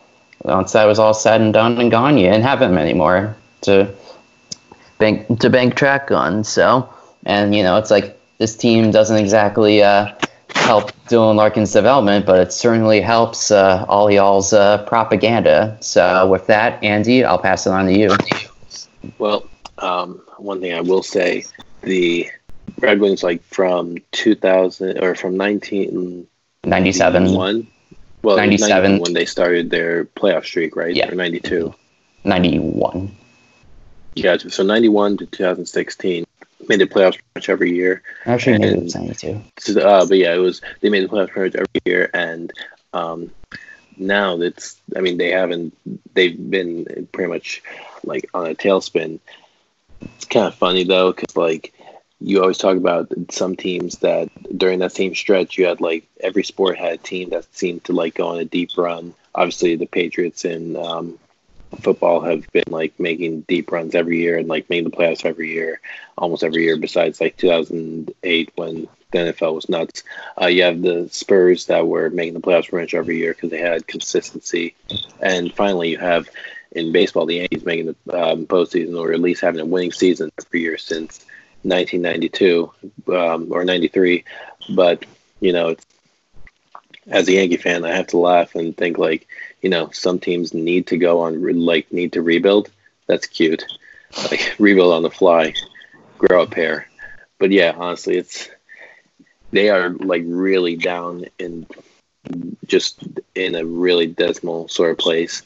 [0.43, 3.93] once that was all said and done and gone, you didn't have them anymore to
[4.97, 6.45] bank to bank track on.
[6.45, 6.88] So,
[7.26, 10.14] and you know, it's like this team doesn't exactly uh,
[10.49, 15.78] help Dylan Larkin's development, but it certainly helps uh, all y'all's uh, propaganda.
[15.80, 18.18] So with that, Andy, I'll pass it on to you.
[19.18, 21.45] Well, um, one thing I will say,
[21.84, 22.30] the
[22.80, 27.65] Red Wings, like from 2000 or from 1997, One.
[28.24, 30.94] well, 97 when they started their playoff streak, right?
[30.94, 31.10] Yeah.
[31.10, 31.74] Or 92.
[32.26, 33.15] 91.
[34.15, 36.26] Yeah, so 91 to 2016
[36.69, 38.02] made the playoffs pretty much every year.
[38.26, 39.80] Actually, maybe it was 92.
[39.80, 42.52] Uh, but yeah, it was they made the playoffs pretty much every year, and
[42.94, 43.31] um,
[43.98, 45.76] now it's I mean they haven't
[46.14, 47.64] they've been pretty much
[48.03, 49.19] like on a tailspin.
[50.02, 51.73] It's kind of funny though, because like
[52.19, 56.44] you always talk about some teams that during that same stretch you had like every
[56.44, 59.14] sport had a team that seemed to like go on a deep run.
[59.35, 61.19] Obviously, the Patriots and um,
[61.82, 65.52] football have been like making deep runs every year and like making the playoffs every
[65.52, 65.80] year,
[66.18, 66.78] almost every year.
[66.78, 70.04] Besides like 2008 when the NFL was nuts.
[70.41, 73.52] Uh, you have the Spurs that were making the playoffs pretty much every year because
[73.52, 74.76] they had consistency,
[75.22, 76.30] and finally you have
[76.74, 80.32] in baseball the Yankees making the um, postseason or at least having a winning season
[80.40, 81.26] every year since
[81.62, 82.72] 1992
[83.14, 84.26] um, or 93.
[84.70, 85.06] But
[85.40, 85.76] you know,
[87.08, 89.28] as a Yankee fan, I have to laugh and think like
[89.64, 92.69] you know, some teams need to go on like need to rebuild.
[93.07, 93.65] That's cute,
[94.30, 95.53] like rebuild on the fly,
[96.19, 96.88] grow a pair.
[97.40, 98.49] But yeah, honestly, it's
[99.52, 101.65] they are like really down and
[102.65, 103.03] just
[103.35, 105.41] in a really dismal sort of place.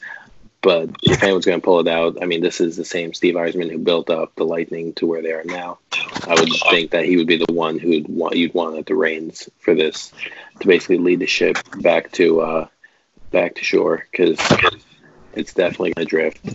[0.60, 3.36] But if anyone's going to pull it out, I mean, this is the same Steve
[3.36, 5.78] Yzerman who built up the Lightning to where they are now.
[6.26, 8.96] I would think that he would be the one who'd want you'd want at the
[8.96, 10.12] reins for this
[10.58, 12.68] to basically lead the ship back to uh,
[13.30, 14.38] back to shore because
[15.34, 16.46] it's definitely going to drift.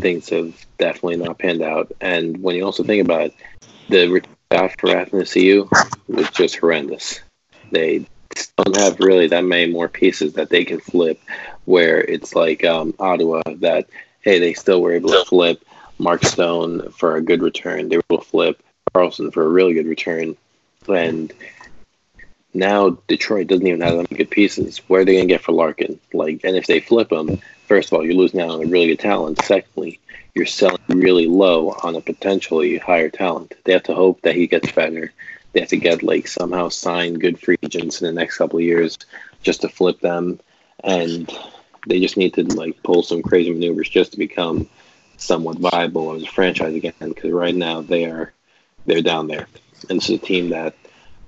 [0.00, 1.92] Things have definitely not panned out.
[2.00, 3.34] And when you also think about it,
[3.88, 5.70] the draft for Athanasiu
[6.08, 7.20] was just horrendous.
[7.70, 8.06] They
[8.56, 11.20] don't have really that many more pieces that they can flip
[11.64, 13.88] where it's like um, Ottawa that,
[14.22, 15.64] hey, they still were able to flip
[15.98, 17.88] Mark Stone for a good return.
[17.88, 18.62] They were able to flip
[18.94, 20.36] Karlsson for a really good return.
[20.88, 21.32] And
[22.56, 24.78] now Detroit doesn't even have that good pieces.
[24.88, 26.00] Where are they going to get for Larkin?
[26.12, 28.88] Like, and if they flip him, first of all, you're losing out on a really
[28.88, 29.40] good talent.
[29.42, 30.00] Secondly,
[30.34, 33.54] you're selling really low on a potentially higher talent.
[33.64, 35.12] They have to hope that he gets better.
[35.52, 38.64] They have to get like somehow sign good free agents in the next couple of
[38.64, 38.98] years
[39.42, 40.38] just to flip them,
[40.84, 41.30] and
[41.86, 44.68] they just need to like pull some crazy maneuvers just to become
[45.16, 46.92] somewhat viable as a franchise again.
[47.00, 48.34] Because right now they are
[48.84, 49.48] they're down there,
[49.88, 50.74] and it's a team that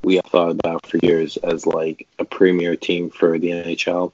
[0.02, 4.12] we have thought about for years as like a premier team for the NHL.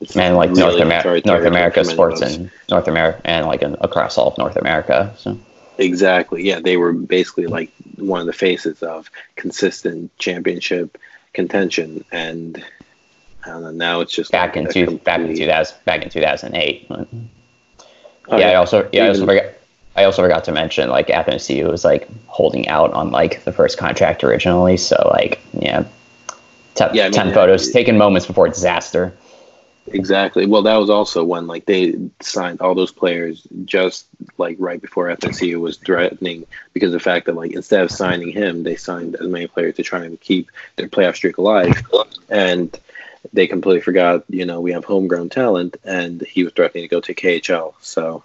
[0.00, 3.76] It's and like really North, Amer- North America sports and North America and like in,
[3.80, 5.14] across all of North America.
[5.16, 5.38] So
[5.78, 10.98] exactly, yeah, they were basically like one of the faces of consistent championship
[11.32, 12.62] contention, and
[13.46, 15.04] know, now it's just back like in two, complete...
[15.04, 16.86] back in two thousand back in two thousand eight.
[16.90, 17.06] Oh,
[18.30, 19.44] yeah, yeah, I also yeah, Even, I also forgot
[19.96, 23.78] I also forgot to mention like Athanasiu was like holding out on like the first
[23.78, 25.84] contract originally, so like yeah,
[26.74, 29.14] t- yeah, I mean, ten photos taken moments before disaster.
[29.88, 30.46] Exactly.
[30.46, 34.06] Well, that was also when like they signed all those players just
[34.36, 38.30] like right before Athanasiu was threatening because of the fact that like instead of signing
[38.30, 41.72] him, they signed as many players to try and keep their playoff streak alive,
[42.28, 42.78] and
[43.32, 44.24] they completely forgot.
[44.28, 47.74] You know, we have homegrown talent, and he was threatening to go to KHL.
[47.80, 48.24] So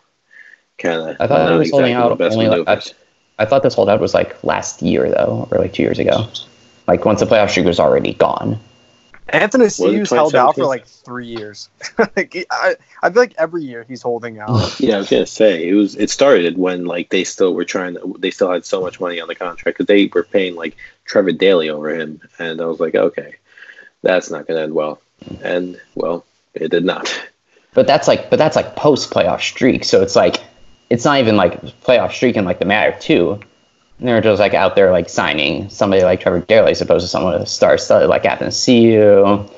[0.81, 1.17] kind of.
[1.19, 2.47] I thought it was exactly holding out only.
[2.47, 5.99] Like, I, I, thought this holdout was like last year though, or like two years
[5.99, 6.27] ago.
[6.87, 8.59] Like once the playoff streak was already gone.
[9.33, 11.69] Athanasiu's held out for like three years.
[11.97, 14.79] like I, I feel like every year he's holding out.
[14.79, 15.95] yeah, I was gonna say it was.
[15.95, 17.95] It started when like they still were trying.
[17.95, 20.75] To, they still had so much money on the contract because they were paying like
[21.05, 23.35] Trevor Daley over him, and I was like, okay,
[24.01, 24.99] that's not gonna end well.
[25.41, 27.09] And well, it did not.
[27.73, 29.85] But that's like, but that's like post playoff streak.
[29.85, 30.41] So it's like
[30.91, 33.39] it's not even like playoff streaking like the Matter too.
[33.99, 37.07] And they're just like out there like signing somebody like Trevor Daley as opposed to
[37.07, 39.49] someone with a star studded like Athanasiu.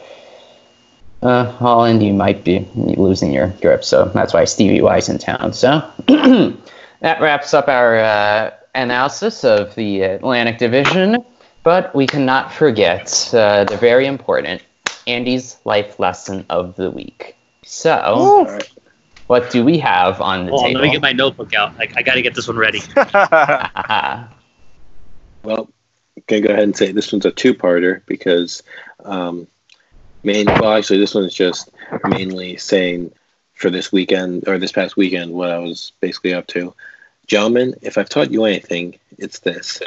[1.24, 5.54] Uh, Holland, you might be losing your grip, so that's why Stevie Y's in town.
[5.54, 5.70] So
[6.08, 11.24] that wraps up our uh, analysis of the Atlantic Division,
[11.64, 14.62] but we cannot forget uh, the very important
[15.08, 17.36] Andy's life lesson of the week.
[17.64, 18.46] So,
[19.34, 20.82] what do we have on the oh, table?
[20.82, 21.74] Let me get my notebook out.
[21.80, 22.84] I, I got to get this one ready.
[22.96, 23.10] well,
[25.44, 28.62] I'm going to go ahead and say this one's a two-parter because
[29.04, 29.48] um,
[30.22, 30.46] main.
[30.46, 31.72] Well, actually, this one's just
[32.08, 33.12] mainly saying
[33.56, 36.76] for this weekend or this past weekend what I was basically up to.
[37.26, 39.82] Gentlemen, if I've taught you anything, it's this.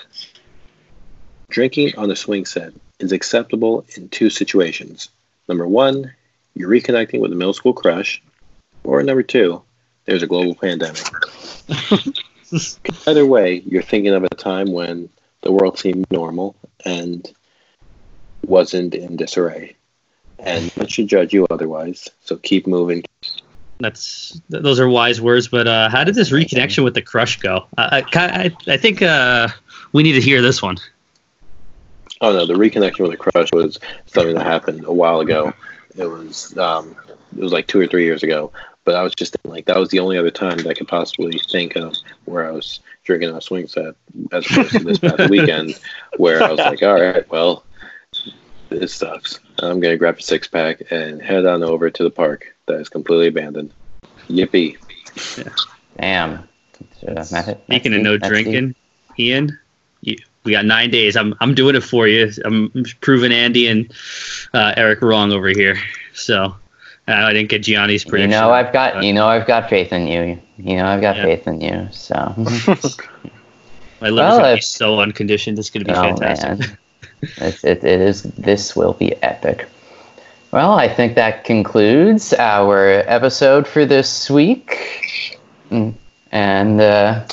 [1.51, 5.09] Drinking on a swing set is acceptable in two situations.
[5.49, 6.13] Number one,
[6.57, 8.21] you're reconnecting with a middle school crush,
[8.87, 9.63] or number two,
[10.05, 11.03] there's a global pandemic.
[13.07, 15.09] Either way, you're thinking of a time when
[15.43, 16.55] the world seemed normal
[16.85, 17.31] and
[18.45, 19.75] wasn't in disarray.
[20.39, 22.09] And one should judge you otherwise.
[22.25, 23.05] So keep moving.
[23.81, 25.49] That's those are wise words.
[25.49, 27.67] But uh, how did this reconnection with the crush go?
[27.77, 29.49] I I, I think uh,
[29.93, 30.77] we need to hear this one.
[32.21, 35.53] Oh no, the reconnection with the crush was something that happened a while ago.
[35.97, 36.97] It was um,
[37.37, 38.53] it was like two or three years ago.
[38.87, 41.39] But I was just like that was the only other time that I could possibly
[41.51, 43.97] think of where I was drinking on a swing set,
[44.31, 45.79] as opposed to this past weekend
[46.19, 47.65] where I was like, all right, well,
[48.69, 49.41] this sucks.
[49.59, 52.89] I'm gonna grab a six pack and head on over to the park that is
[52.89, 53.73] completely abandoned.
[54.29, 54.77] Yippee!
[55.37, 55.53] Yeah.
[55.99, 56.49] Damn.
[57.25, 58.77] Speaking of no drinking,
[59.19, 59.59] Ian,
[60.03, 61.17] you, we got nine days.
[61.17, 62.31] I'm I'm doing it for you.
[62.45, 63.93] I'm proving Andy and
[64.55, 65.77] uh, Eric wrong over here.
[66.15, 66.55] So
[67.09, 68.31] I didn't get Gianni's prediction.
[68.31, 70.41] You know I've got you know I've got faith in you.
[70.59, 71.25] You know I've got yeah.
[71.25, 71.89] faith in you.
[71.93, 72.15] So
[74.01, 75.59] my liver's well, gonna so unconditioned.
[75.59, 76.59] It's gonna be oh, fantastic.
[76.59, 76.79] Man.
[77.49, 78.23] it, it, it is.
[78.23, 79.69] This will be epic.
[80.51, 85.11] Well, I think that concludes our episode for this week.
[85.71, 85.95] Mm,
[86.33, 87.27] and uh,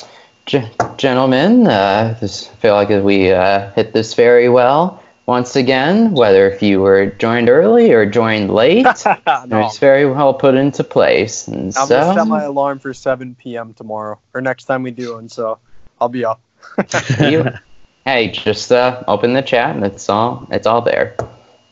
[0.46, 5.02] g- gentlemen, uh, I feel like we uh, hit this very well.
[5.26, 8.84] Once again, whether if you were joined early or joined late,
[9.46, 9.66] no.
[9.66, 11.48] it's very well put into place.
[11.48, 13.72] And I'm so, gonna set my alarm for 7 p.m.
[13.72, 15.58] tomorrow, or next time we do and So
[15.98, 16.42] I'll be up.
[17.20, 17.50] you,
[18.04, 21.16] hey, just uh, open the chat, and it's all it's all there.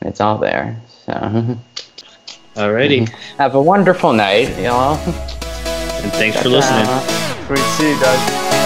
[0.00, 0.80] It's all there.
[1.04, 1.58] So.
[2.54, 3.08] Alrighty.
[3.38, 4.96] Have a wonderful night, y'all.
[4.96, 6.86] And thanks for listening.
[7.46, 8.61] Great to see you guys.